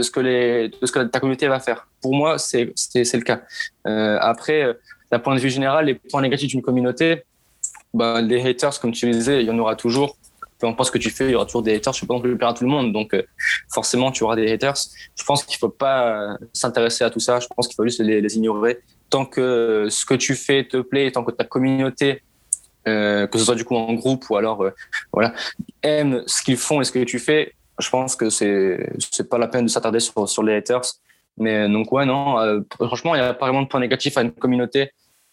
[0.01, 1.87] ce, que ta communauté va faire.
[2.01, 3.41] Pour moi, c'est le cas.
[3.87, 4.77] Euh, après,
[5.09, 7.23] d'un point de vue général, les points négatifs d'une communauté,
[7.93, 10.17] bah, les haters, comme tu disais, il y en aura toujours.
[10.59, 11.93] Peu importe ce que tu fais, il y aura toujours des haters.
[11.93, 12.91] Je ne peux pas non plaire à tout le monde.
[12.91, 13.15] Donc,
[13.73, 14.75] forcément, tu auras des haters.
[15.15, 17.39] Je pense qu'il ne faut pas s'intéresser à tout ça.
[17.39, 21.11] Je pense qu'il faut juste les ignorer tant que ce que tu fais te plaît,
[21.11, 22.23] tant que ta communauté,
[22.87, 24.71] euh, que ce soit du coup en groupe ou alors euh,
[25.11, 25.33] voilà,
[25.83, 29.37] aime ce qu'ils font et ce que tu fais, je pense que c'est c'est pas
[29.37, 30.81] la peine de s'attarder sur les haters.
[31.37, 34.21] Mais donc ouais non, euh, franchement il y a pas vraiment de points négatifs à
[34.21, 34.91] une communauté.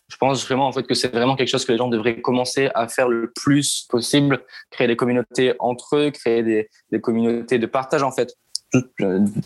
[0.09, 2.71] Je pense vraiment en fait que c'est vraiment quelque chose que les gens devraient commencer
[2.75, 7.67] à faire le plus possible, créer des communautés entre eux, créer des, des communautés de
[7.67, 8.33] partage en fait.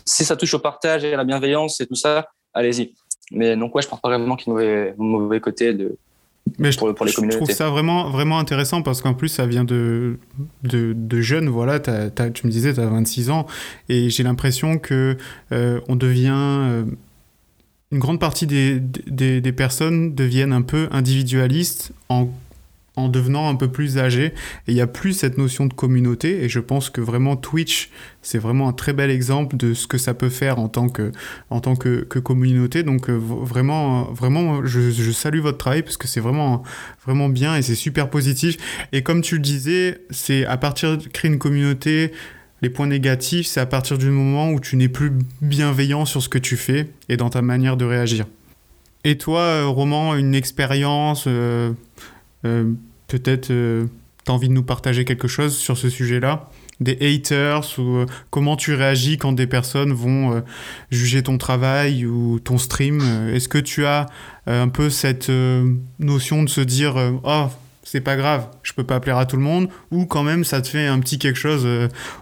[0.05, 2.93] Si ça touche au partage et à la bienveillance et tout ça, allez-y.
[3.31, 5.97] Mais donc, ouais, je pense pas vraiment qu'il y ait un mauvais côté de,
[6.57, 7.39] mais pour, pour, les communautés.
[7.39, 10.17] Je trouve ça vraiment, vraiment intéressant parce qu'en plus, ça vient de,
[10.63, 11.49] de, de jeunes.
[11.49, 13.45] Voilà, tu me disais, tu as 26 ans
[13.89, 15.17] et j'ai l'impression que
[15.51, 16.31] euh, on devient.
[16.33, 16.85] Euh,
[17.93, 22.29] une grande partie des, des, des, personnes deviennent un peu individualistes en
[22.95, 24.25] en devenant un peu plus âgé.
[24.25, 24.33] Et
[24.69, 26.43] il n'y a plus cette notion de communauté.
[26.43, 27.89] Et je pense que vraiment Twitch,
[28.21, 31.11] c'est vraiment un très bel exemple de ce que ça peut faire en tant que,
[31.49, 32.83] en tant que, communauté.
[32.83, 36.63] Donc euh, vraiment, vraiment je, salue votre travail parce que c'est vraiment,
[37.05, 38.57] vraiment bien et c'est super positif.
[38.91, 42.11] Et comme tu le disais, c'est à partir de créer une communauté.
[42.61, 45.11] Les points négatifs, c'est à partir du moment où tu n'es plus
[45.41, 48.25] bienveillant sur ce que tu fais et dans ta manière de réagir.
[49.03, 51.73] Et toi, euh, Roman, une expérience euh, euh,
[52.43, 53.85] peut-être euh,
[54.25, 56.49] tu as envie de nous partager quelque chose sur ce sujet-là?
[56.79, 60.43] Des haters ou euh, comment tu réagis quand des personnes vont
[60.89, 63.01] juger ton travail ou ton stream?
[63.33, 64.07] Est-ce que tu as
[64.47, 65.31] un peu cette
[65.99, 67.47] notion de se dire Oh,
[67.83, 69.69] c'est pas grave, je peux pas plaire à tout le monde?
[69.91, 71.67] Ou quand même ça te fait un petit quelque chose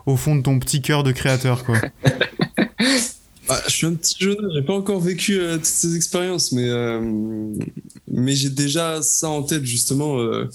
[0.05, 1.77] au fond de ton petit cœur de créateur quoi?
[3.49, 6.69] Bah, je suis un petit jeune, j'ai pas encore vécu euh, toutes ces expériences, mais,
[6.69, 7.51] euh,
[8.07, 10.47] mais j'ai déjà ça en tête, justement, euh,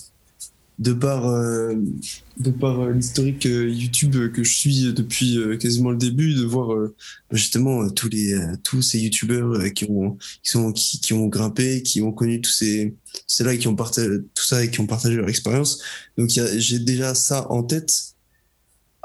[0.79, 6.89] de par, de par l'historique YouTube que je suis depuis quasiment le début, de voir
[7.31, 12.01] justement tous, les, tous ces YouTubeurs qui, ont, qui, sont, qui, qui, ont grimpé, qui
[12.03, 12.95] ont connu tous ces,
[13.29, 15.81] c'est là qui ont partagé tout ça et qui ont partagé leur expérience.
[16.19, 18.14] Donc j'ai déjà ça en tête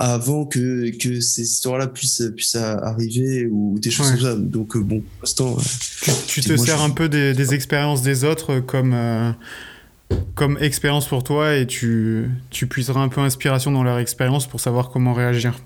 [0.01, 4.35] avant que, que ces histoires-là puissent, puissent arriver ou des choses comme ça.
[4.35, 5.57] Donc, euh, bon, pour l'instant.
[5.57, 9.31] Euh, tu, te sers un peu des, des, expériences des autres comme, euh,
[10.35, 14.61] comme expérience pour toi et tu, tu puiseras un peu inspiration dans leur expérience pour
[14.61, 15.59] savoir comment réagir.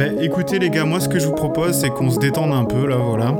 [0.00, 2.64] Ben, écoutez les gars, moi ce que je vous propose c'est qu'on se détende un
[2.64, 3.36] peu là, voilà,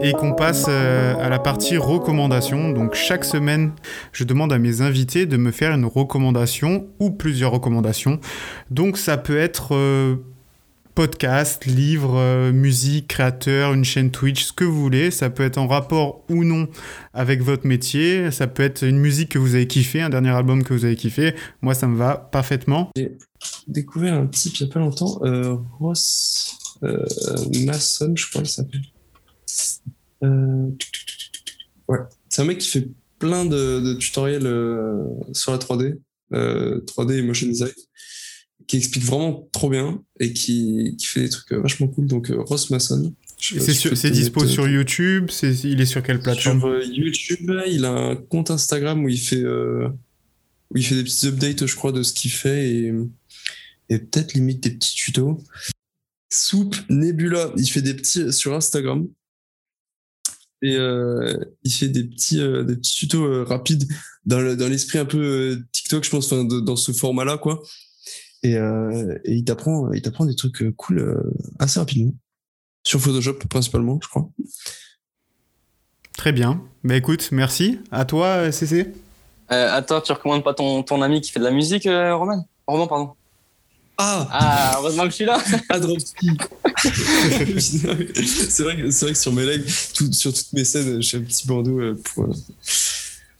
[0.00, 2.70] et qu'on passe euh, à la partie recommandation.
[2.70, 3.72] Donc chaque semaine,
[4.12, 8.20] je demande à mes invités de me faire une recommandation ou plusieurs recommandations.
[8.70, 10.14] Donc ça peut être euh,
[10.94, 15.10] podcast, livre, euh, musique, créateur, une chaîne Twitch, ce que vous voulez.
[15.10, 16.68] Ça peut être en rapport ou non
[17.12, 18.30] avec votre métier.
[18.30, 20.96] Ça peut être une musique que vous avez kiffé, un dernier album que vous avez
[20.96, 21.34] kiffé.
[21.62, 22.90] Moi, ça me va parfaitement.
[22.96, 23.12] J'ai
[23.66, 27.04] découvert un type il n'y a pas longtemps, euh, Ross euh,
[27.64, 28.82] Mason, je crois qu'il s'appelle.
[31.86, 32.88] Ouais, c'est un mec qui fait
[33.18, 34.48] plein de, de tutoriels
[35.32, 35.98] sur la 3D,
[36.32, 37.72] 3D et motion design
[38.66, 42.06] qui explique vraiment trop bien et qui, qui fait des trucs euh, vachement cool.
[42.06, 43.14] Donc, euh, Ross Mason.
[43.38, 45.30] C'est dispo sur YouTube
[45.64, 49.20] Il est sur quelle plateforme Sur euh, YouTube, il a un compte Instagram où il
[49.20, 52.92] fait, où il fait des petits updates, je crois, de ce qu'il fait et,
[53.90, 55.42] et peut-être limite des petits tutos.
[56.30, 59.06] Soup Nebula, il fait des petits sur Instagram.
[60.62, 60.78] Et
[61.64, 63.86] il fait des petits, des petits tutos rapides
[64.24, 67.62] dans l'esprit un peu TikTok, je pense, dans ce format-là, quoi.
[68.44, 72.12] Et, euh, et il t'apprend, il t'apprend des trucs euh, cool euh, assez rapidement.
[72.86, 74.28] Sur Photoshop principalement, je crois.
[76.18, 76.62] Très bien.
[76.84, 77.80] Bah écoute, merci.
[77.90, 78.92] À toi, CC.
[79.50, 82.46] Euh, attends, tu recommandes pas ton, ton ami qui fait de la musique, Roman?
[82.66, 83.14] Roman, pardon.
[83.96, 85.38] Ah Ah, heureusement que je suis là
[85.70, 85.78] Ah,
[87.58, 89.70] C'est vrai, que, vrai que sur mes lives,
[90.12, 92.26] sur toutes mes scènes, je suis un petit bandeau pour,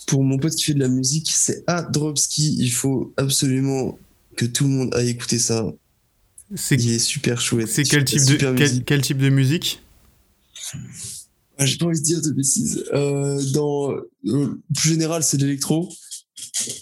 [0.07, 2.57] pour mon pote qui fait de la musique, c'est Adropski.
[2.59, 3.99] Il faut absolument
[4.37, 5.67] que tout le monde a écouté ça.
[6.55, 7.69] C'est il est super chouette.
[7.69, 9.83] C'est quel type de quel, type de musique?
[11.59, 12.85] Ah, J'ai pas envie de dire de bêtises.
[12.93, 13.93] Euh, dans
[14.27, 15.89] euh, plus général, c'est de l'électro.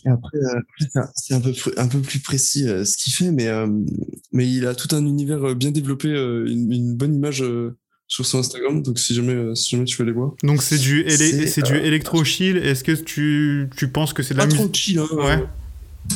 [0.05, 3.49] Et après, euh, c'est un peu un peu plus précis ce qu'il fait, mais
[4.33, 7.45] mais il a tout un univers bien développé, une, bonne image
[8.09, 8.83] sur son Instagram.
[8.83, 10.35] Donc si jamais si jamais tu veux aller voir.
[10.43, 12.57] Donc c'est du c'est du électro chill.
[12.57, 15.45] Est-ce que tu, tu penses que c'est de la musique Pas trop chill, hein, ouais.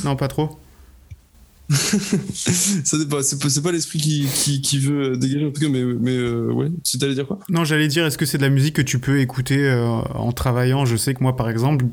[0.05, 0.59] Non, pas trop.
[1.71, 6.53] ça pas, c'est pas, l'esprit qui, qui, veut dégager en tout cas, mais, mais euh,
[6.53, 7.41] ouais, tu allais dire quoi?
[7.49, 10.31] Non, j'allais dire, est-ce que c'est de la musique que tu peux écouter euh, en
[10.31, 10.85] travaillant?
[10.85, 11.87] Je sais que moi, par exemple,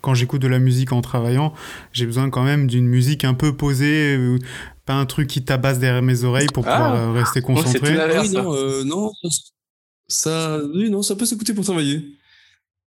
[0.00, 1.54] quand j'écoute de la musique en travaillant,
[1.92, 4.38] j'ai besoin quand même d'une musique un peu posée, euh,
[4.84, 7.12] pas un truc qui tabasse derrière mes oreilles pour pouvoir ah.
[7.12, 7.98] rester concentré.
[7.98, 9.12] Ah oui, non, non,
[10.06, 12.16] ça, oui, non, ça peut s'écouter pour travailler.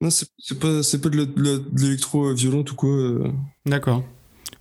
[0.00, 3.30] Non, c'est pas, pas de l'électro violent ou quoi.
[3.66, 4.02] D'accord.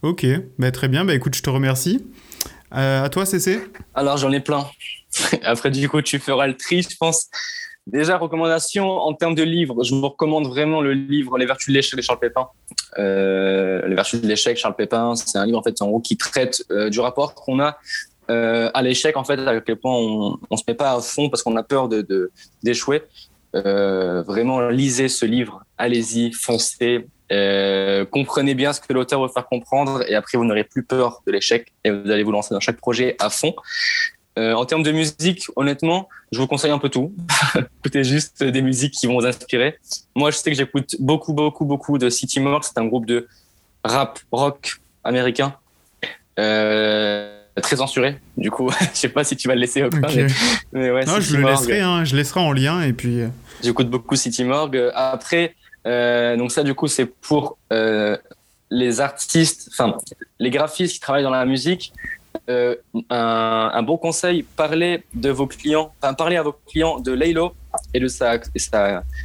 [0.04, 0.26] Ok,
[0.60, 1.06] bah, très bien.
[1.06, 2.06] Bah, écoute, je te remercie.
[2.76, 3.62] Euh, à toi, CC
[3.96, 4.68] Alors, j'en ai plein.
[5.44, 7.30] Après, du coup, tu feras le tri, je pense.
[7.88, 9.82] Déjà, recommandation en termes de livres.
[9.84, 12.48] Je vous recommande vraiment le livre Les Vertus de l'échec de Charles Pépin.
[13.00, 16.90] Euh, Les Vertus de l'échec, Charles Pépin, c'est un livre en fait qui traite euh,
[16.90, 17.78] du rapport qu'on a
[18.30, 21.30] euh, à l'échec en fait, à quel point on, on se met pas à fond
[21.30, 21.90] parce qu'on a peur
[22.62, 23.04] d'échouer.
[23.56, 25.64] Euh, vraiment, lisez ce livre.
[25.78, 27.08] Allez-y, foncez.
[27.32, 31.24] Euh, comprenez bien ce que l'auteur veut faire comprendre et après vous n'aurez plus peur
[31.26, 33.56] de l'échec et vous allez vous lancer dans chaque projet à fond.
[34.38, 37.14] en termes de musique, honnêtement, je vous conseille un peu tout.
[37.80, 39.78] Écoutez juste des musiques qui vont vous inspirer.
[40.16, 42.64] Moi, je sais que j'écoute beaucoup, beaucoup, beaucoup de City Morgue.
[42.64, 43.28] C'est un groupe de
[43.84, 45.56] rap, rock américain.
[46.36, 48.20] très censuré.
[48.38, 50.08] Du coup, je sais pas si tu vas le laisser ou pas.
[50.72, 53.22] Mais, ouais, non, je le laisserai, hein, je laisserai en lien et puis.
[53.64, 54.92] J'écoute beaucoup City Morgue.
[54.94, 55.56] Après,
[55.86, 57.58] donc ça, du coup, c'est pour
[58.70, 59.98] les artistes, enfin,
[60.40, 61.94] les graphistes qui travaillent dans la musique,
[62.50, 62.76] euh,
[63.10, 67.54] un, bon conseil, parlez de vos clients, enfin, parlez à vos clients de Laylo
[67.94, 68.38] et de sa,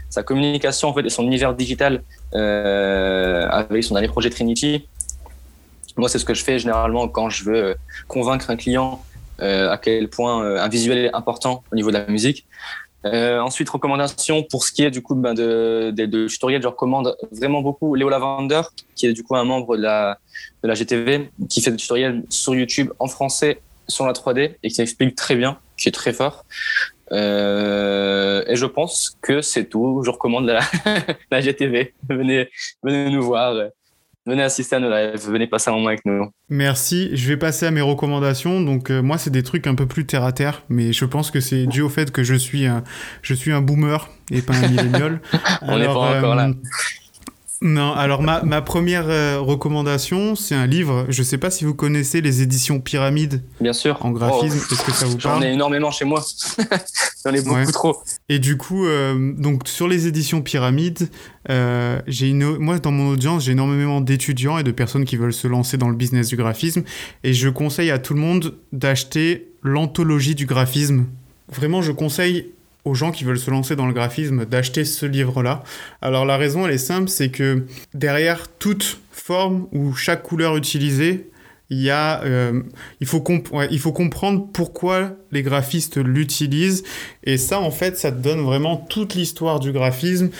[0.09, 2.03] sa, communication en fait, et son univers digital
[2.34, 4.86] euh, avec son dernier projet Trinity.
[5.97, 7.76] Moi, c'est ce que je fais généralement quand je veux
[8.07, 9.03] convaincre un client
[9.41, 12.47] euh, à quel point un visuel est important au niveau de la musique.
[13.12, 16.68] Euh, ensuite, recommandation pour ce qui est du coup ben, de, de, de, tutoriel, je
[16.68, 18.62] recommande vraiment beaucoup Léo Lavander,
[18.94, 20.18] qui est du coup un membre de la,
[20.62, 24.68] de la GTV, qui fait des tutoriels sur YouTube en français sur la 3D et
[24.68, 26.44] qui explique très bien, qui est très fort.
[27.12, 30.02] Euh, et je pense que c'est tout.
[30.04, 30.61] Je recommande la,
[31.30, 31.94] la GTV.
[32.09, 32.48] Venez,
[32.82, 33.54] venez nous voir
[34.29, 36.29] venez assister à nos lives, venez passer un moment avec nous.
[36.49, 37.11] Merci.
[37.14, 38.61] Je vais passer à mes recommandations.
[38.61, 41.31] Donc euh, moi, c'est des trucs un peu plus terre à terre, mais je pense
[41.31, 42.85] que c'est dû au fait que je suis un,
[43.22, 45.20] je suis un boomer et pas un millénial.
[45.62, 46.51] On n'est pas encore là.
[47.61, 51.06] Non, alors ma, ma première euh, recommandation, c'est un livre.
[51.09, 53.42] Je ne sais pas si vous connaissez les éditions Pyramide.
[53.61, 53.98] Bien sûr.
[54.00, 54.61] En graphisme.
[54.61, 56.24] Oh, Est-ce que ça vous parle J'en ai énormément chez moi.
[57.24, 58.02] J'en ai beaucoup trop.
[58.28, 61.09] Et du coup, euh, donc sur les éditions Pyramide,
[61.50, 65.32] euh, j'ai une, moi dans mon audience, j'ai énormément d'étudiants et de personnes qui veulent
[65.32, 66.84] se lancer dans le business du graphisme.
[67.24, 71.06] Et je conseille à tout le monde d'acheter l'anthologie du graphisme.
[71.50, 72.52] Vraiment, je conseille
[72.89, 75.62] aux gens qui veulent se lancer dans le graphisme d'acheter ce livre-là.
[76.03, 81.30] Alors la raison, elle est simple, c'est que derrière toute forme ou chaque couleur utilisée,
[81.70, 82.62] il, euh,
[83.05, 83.22] faut
[83.70, 86.82] il comprendre pourquoi les graphistes l'utilisent.
[87.24, 90.30] Et ça, en fait, ça te donne vraiment toute l'histoire du graphisme.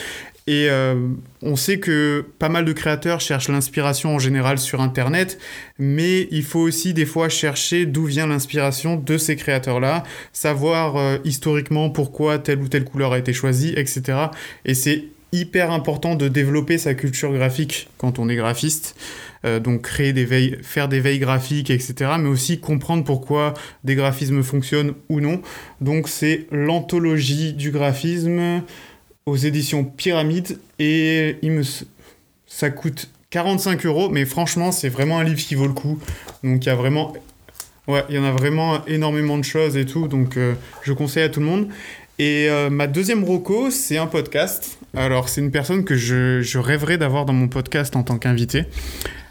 [0.49, 0.95] Et euh,
[1.43, 5.39] on sait que pas mal de créateurs cherchent l'inspiration en général sur Internet,
[5.79, 11.19] mais il faut aussi des fois chercher d'où vient l'inspiration de ces créateurs-là, savoir euh,
[11.23, 14.29] historiquement pourquoi telle ou telle couleur a été choisie, etc.
[14.65, 18.97] Et c'est hyper important de développer sa culture graphique quand on est graphiste.
[19.45, 22.13] Euh, donc créer des veilles, faire des veilles graphiques, etc.
[22.19, 25.43] Mais aussi comprendre pourquoi des graphismes fonctionnent ou non.
[25.83, 28.63] Donc c'est l'anthologie du graphisme
[29.29, 31.63] aux éditions Pyramide et il me...
[32.47, 35.99] ça coûte 45 euros, mais franchement, c'est vraiment un livre qui vaut le coup.
[36.43, 37.13] Donc, il y a vraiment.
[37.87, 41.23] Ouais, il y en a vraiment énormément de choses et tout, donc euh, je conseille
[41.23, 41.69] à tout le monde.
[42.19, 44.79] Et euh, ma deuxième roco, c'est un podcast.
[44.95, 48.65] Alors, c'est une personne que je, je rêverais d'avoir dans mon podcast en tant qu'invité.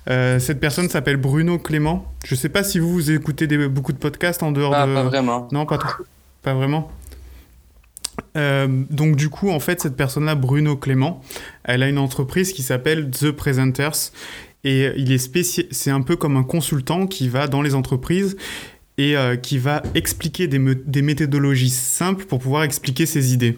[0.10, 2.06] Euh, cette personne s'appelle Bruno Clément.
[2.26, 4.94] Je sais pas si vous, vous écoutez des, beaucoup de podcasts en dehors ah, de.
[4.94, 5.48] Pas vraiment.
[5.52, 5.80] Non, pas,
[6.42, 6.90] pas vraiment.
[8.36, 11.22] Euh, donc du coup, en fait, cette personne-là, Bruno Clément,
[11.64, 14.12] elle a une entreprise qui s'appelle The Presenters
[14.64, 18.36] et il est c'est un peu comme un consultant qui va dans les entreprises
[18.98, 23.58] et euh, qui va expliquer des, des, méthodologies simples pour pouvoir expliquer ses idées.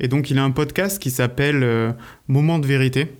[0.00, 1.92] Et donc il a un podcast qui s'appelle euh,
[2.26, 3.12] Moment de vérité.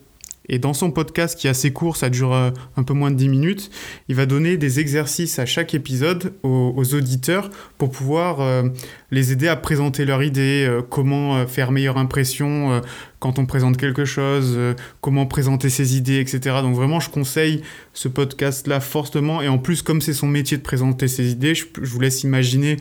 [0.48, 3.16] Et dans son podcast qui est assez court, ça dure euh, un peu moins de
[3.16, 3.70] 10 minutes,
[4.08, 8.64] il va donner des exercices à chaque épisode aux, auditeurs pour pouvoir euh,
[9.10, 12.82] les aider à présenter leur idée, euh, comment faire meilleure impression
[13.20, 14.58] quand on présente quelque chose,
[15.00, 16.56] comment présenter ses idées, etc.
[16.62, 17.62] Donc vraiment, je conseille
[17.94, 19.40] ce podcast-là fortement.
[19.40, 22.22] Et en plus, comme c'est son métier de présenter ses idées, je, je vous laisse
[22.22, 22.76] imaginer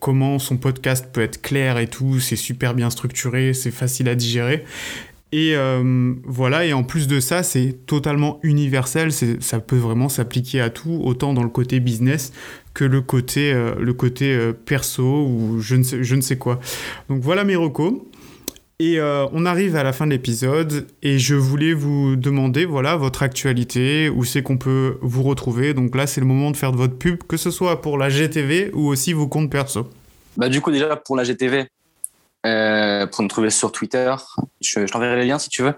[0.00, 2.20] comment son podcast peut être clair et tout.
[2.20, 4.64] C'est super bien structuré, c'est facile à digérer.
[5.36, 10.60] Et euh, voilà, et en plus de ça, c'est totalement universel, ça peut vraiment s'appliquer
[10.60, 12.32] à tout, autant dans le côté business
[12.72, 16.38] que le côté, euh, le côté euh, perso ou je ne, sais, je ne sais
[16.38, 16.60] quoi.
[17.08, 17.94] Donc voilà mes recos.
[18.78, 23.22] Et on arrive à la fin de l'épisode et je voulais vous demander, voilà, votre
[23.22, 25.74] actualité, où c'est qu'on peut vous retrouver.
[25.74, 28.08] Donc là, c'est le moment de faire de votre pub, que ce soit pour la
[28.08, 29.88] GTV ou aussi vos comptes perso.
[30.36, 31.68] Bah du coup, déjà pour la GTV,
[32.44, 34.14] euh, pour nous trouver sur Twitter.
[34.60, 35.74] Je, t'enverrai les liens si tu veux.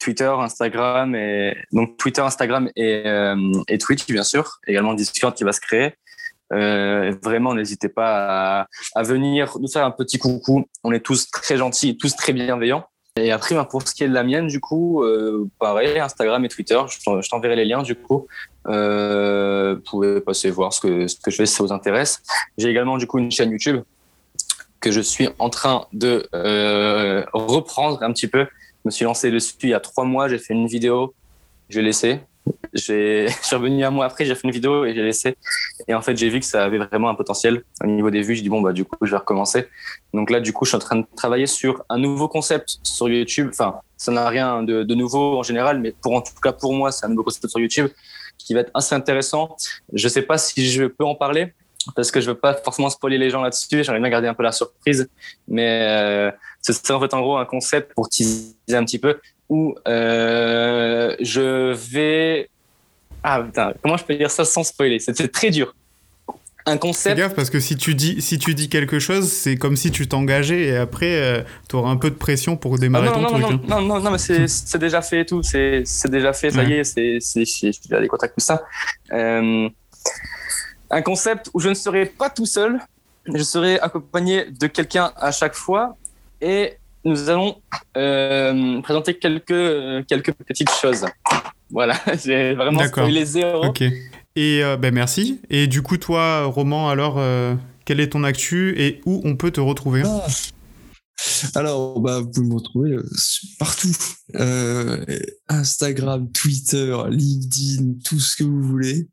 [0.00, 3.36] Twitter, Instagram et donc Twitter, Instagram et, euh,
[3.68, 4.58] et Twitch bien sûr.
[4.66, 5.92] Également Discord qui va se créer.
[6.52, 8.66] Euh, vraiment, n'hésitez pas
[8.96, 10.64] à, venir nous faire un petit coucou.
[10.82, 12.84] On est tous très gentils tous très bienveillants.
[13.16, 15.04] Et après, pour ce qui est de la mienne, du coup,
[15.58, 18.28] pareil, Instagram et Twitter, je t'enverrai les liens, du coup.
[18.64, 22.22] Vous pouvez passer voir ce que, ce que je fais si ça vous intéresse.
[22.58, 23.82] J'ai également, du coup, une chaîne YouTube
[24.80, 28.40] que je suis en train de euh, reprendre un petit peu.
[28.40, 30.28] Je me suis lancé dessus il y a trois mois.
[30.28, 31.14] J'ai fait une vidéo,
[31.68, 32.20] j'ai laissé.
[32.72, 35.36] j'ai, je suis revenu un mois après, j'ai fait une vidéo et j'ai laissé.
[35.88, 38.36] Et en fait, j'ai vu que ça avait vraiment un potentiel au niveau des vues.
[38.36, 39.66] Je dis bon bah du coup, je vais recommencer.
[40.14, 43.08] Donc là, du coup, je suis en train de travailler sur un nouveau concept sur
[43.08, 43.48] YouTube.
[43.50, 46.72] Enfin, ça n'a rien de, de, nouveau en général, mais pour en tout cas pour
[46.72, 47.88] moi, c'est un nouveau concept sur YouTube
[48.38, 49.56] qui va être assez intéressant.
[49.92, 51.52] Je sais pas si je peux en parler
[51.94, 53.84] parce que je veux pas forcément spoiler les gens là-dessus.
[53.84, 55.08] J'aimerais bien garder un peu la surprise,
[55.46, 59.18] mais euh, c'est en fait en gros un concept pour teaser un petit peu
[59.48, 62.50] où euh, je vais
[63.22, 64.98] ah putain comment je peux dire ça sans spoiler?
[64.98, 65.74] C'est très dur.
[66.66, 67.16] Un concept.
[67.16, 69.90] Fais gaffe parce que si tu dis si tu dis quelque chose, c'est comme si
[69.90, 73.28] tu t'engageais et après euh, tu auras un peu de pression pour démarrer ah non,
[73.28, 73.62] ton non, truc.
[73.66, 73.80] Non, hein.
[73.80, 75.42] non, non, non, mais c'est déjà fait et tout.
[75.42, 76.68] C'est déjà fait, ça Ouais.
[76.68, 78.62] y est, c'est j'ai déjà des contacts tout ça.
[80.90, 82.80] Un concept où je ne serai pas tout seul,
[83.26, 85.96] je serai accompagné de quelqu'un à chaque fois
[86.40, 86.74] et
[87.04, 87.56] nous allons
[87.96, 91.06] euh, présenter quelques, euh, quelques petites choses.
[91.70, 93.66] Voilà, j'ai vraiment spoilé zéro.
[93.66, 93.82] Ok.
[94.36, 95.40] Et euh, ben merci.
[95.50, 99.50] Et du coup, toi, Roman, alors, euh, quel est ton actu et où on peut
[99.50, 100.02] te retrouver?
[100.04, 100.26] Ah.
[101.54, 102.96] Alors, bah, vous pouvez me retrouver
[103.58, 103.96] partout.
[104.36, 105.04] Euh,
[105.48, 109.08] Instagram, Twitter, LinkedIn, tout ce que vous voulez.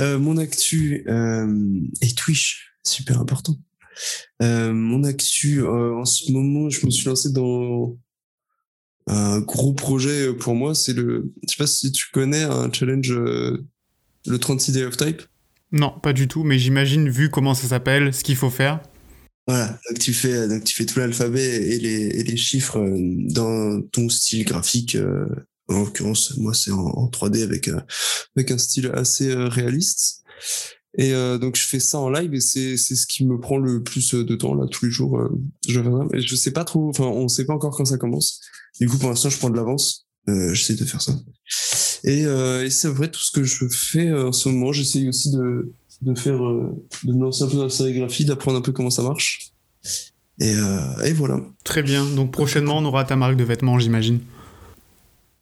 [0.00, 3.56] Euh, mon actu euh, et Twitch, super important.
[4.42, 7.96] Euh, mon actu, en ce moment, je me suis lancé dans
[9.06, 10.74] un gros projet pour moi.
[10.74, 15.22] C'est le, je sais pas si tu connais un challenge, le 36 Day of Type.
[15.70, 18.80] Non, pas du tout, mais j'imagine, vu comment ça s'appelle, ce qu'il faut faire.
[19.46, 22.82] Voilà, donc tu fais, donc tu fais tout l'alphabet et les, et les chiffres
[23.32, 24.96] dans ton style graphique.
[25.68, 30.22] En l'occurrence, moi, c'est en, en 3D avec, un- style assez euh, réaliste.
[30.96, 33.82] Et euh, donc, je fais ça en live et c'est ce qui me prend le
[33.82, 35.20] plus euh, de temps, là, tous les jours.
[35.66, 36.06] je fais ça.
[36.12, 38.40] Mais je sais pas trop, enfin, on sait pas encore quand ça commence.
[38.80, 40.06] Du coup, pour l'instant, je prends de l'avance.
[40.26, 41.12] J'essaie de faire ça.
[42.04, 42.24] Et,
[42.70, 45.74] c'est vrai, tout ce que je fais en ce moment, j'essaye aussi de,
[46.14, 49.52] faire, de me lancer un peu dans la sérigraphie, d'apprendre un peu comment ça marche.
[50.40, 50.54] Et
[51.14, 51.40] voilà.
[51.64, 52.04] Très bien.
[52.06, 54.20] Donc prochainement, on aura ta marque de vêtements, j'imagine.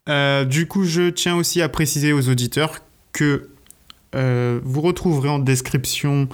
[0.09, 2.79] Euh, du coup, je tiens aussi à préciser aux auditeurs
[3.13, 3.49] que
[4.15, 6.27] euh, vous retrouverez en description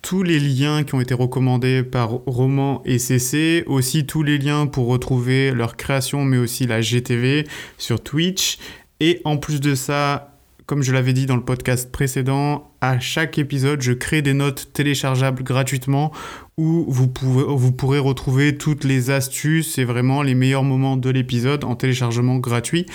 [0.00, 4.66] tous les liens qui ont été recommandés par Roman et CC, aussi tous les liens
[4.66, 7.46] pour retrouver leur création, mais aussi la GTV
[7.78, 8.58] sur Twitch.
[8.98, 10.31] Et en plus de ça,
[10.66, 14.70] comme je l'avais dit dans le podcast précédent, à chaque épisode, je crée des notes
[14.72, 16.12] téléchargeables gratuitement
[16.58, 21.74] où vous, pourrez retrouver toutes les astuces et vraiment les meilleurs moments de l'épisode en
[21.74, 22.86] téléchargement gratuit.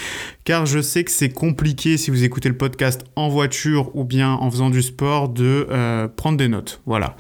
[0.43, 4.33] Car je sais que c'est compliqué si vous écoutez le podcast en voiture ou bien
[4.33, 6.81] en faisant du sport de euh, prendre des notes.
[6.85, 7.15] Voilà.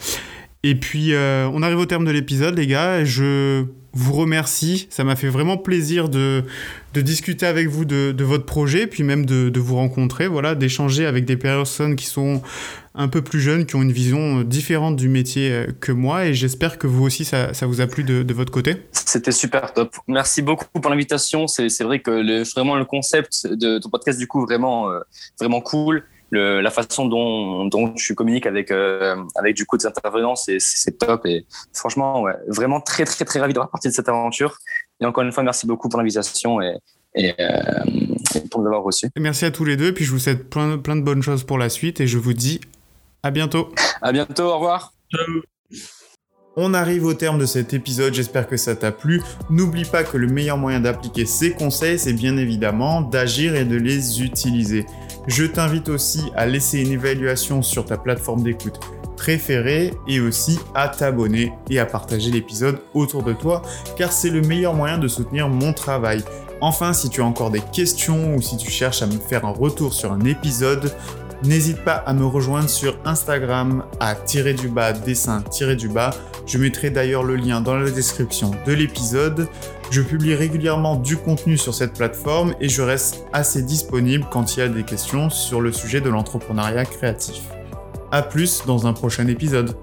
[0.63, 3.03] Et puis, euh, on arrive au terme de l'épisode, les gars.
[3.03, 3.65] Je
[3.97, 4.87] vous remercie.
[4.89, 6.43] Ça m'a fait vraiment plaisir de,
[6.93, 10.55] de discuter avec vous de, de votre projet, puis même de, de vous rencontrer, voilà,
[10.55, 12.41] d'échanger avec des personnes qui sont
[12.95, 16.25] un peu plus jeunes, qui ont une vision différente du métier euh, que moi.
[16.25, 18.77] Et j'espère que vous aussi, ça, ça vous a plu de, de votre côté.
[18.91, 19.95] C'était super top.
[20.07, 21.47] Merci beaucoup pour l'invitation.
[21.47, 24.99] C'est c'est vrai que le, vraiment le concept de ton podcast, du coup, vraiment, euh,
[25.39, 26.03] vraiment cool.
[26.29, 30.57] Le, la façon dont, dont tu communiques avec, euh, avec du coup des intervenants, c'est
[30.59, 31.25] c'est top.
[31.25, 34.57] Et franchement, ouais, vraiment très, très, très ravi d'avoir partie de cette aventure.
[34.99, 36.75] Et encore une fois, merci beaucoup pour l'invitation et,
[37.15, 37.55] et, euh,
[38.35, 39.07] et pour nous avoir reçus.
[39.17, 41.57] Merci à tous les deux, puis je vous souhaite plein, plein de bonnes choses pour
[41.57, 42.59] la suite, et je vous dis
[43.23, 43.69] à bientôt.
[44.01, 44.43] À bientôt.
[44.43, 44.91] Au revoir.
[46.57, 49.21] On arrive au terme de cet épisode, j'espère que ça t'a plu.
[49.49, 53.77] N'oublie pas que le meilleur moyen d'appliquer ces conseils, c'est bien évidemment d'agir et de
[53.77, 54.85] les utiliser.
[55.27, 58.79] Je t'invite aussi à laisser une évaluation sur ta plateforme d'écoute
[59.17, 63.61] préférée et aussi à t'abonner et à partager l'épisode autour de toi
[63.97, 66.23] car c'est le meilleur moyen de soutenir mon travail.
[66.61, 69.51] Enfin, si tu as encore des questions ou si tu cherches à me faire un
[69.51, 70.95] retour sur un épisode,
[71.43, 76.11] n'hésite pas à me rejoindre sur Instagram à tirer du bas dessin tirer du bas.
[76.45, 79.49] Je mettrai d'ailleurs le lien dans la description de l'épisode.
[79.89, 84.59] Je publie régulièrement du contenu sur cette plateforme et je reste assez disponible quand il
[84.59, 87.43] y a des questions sur le sujet de l'entrepreneuriat créatif.
[88.11, 89.75] A plus dans un prochain épisode.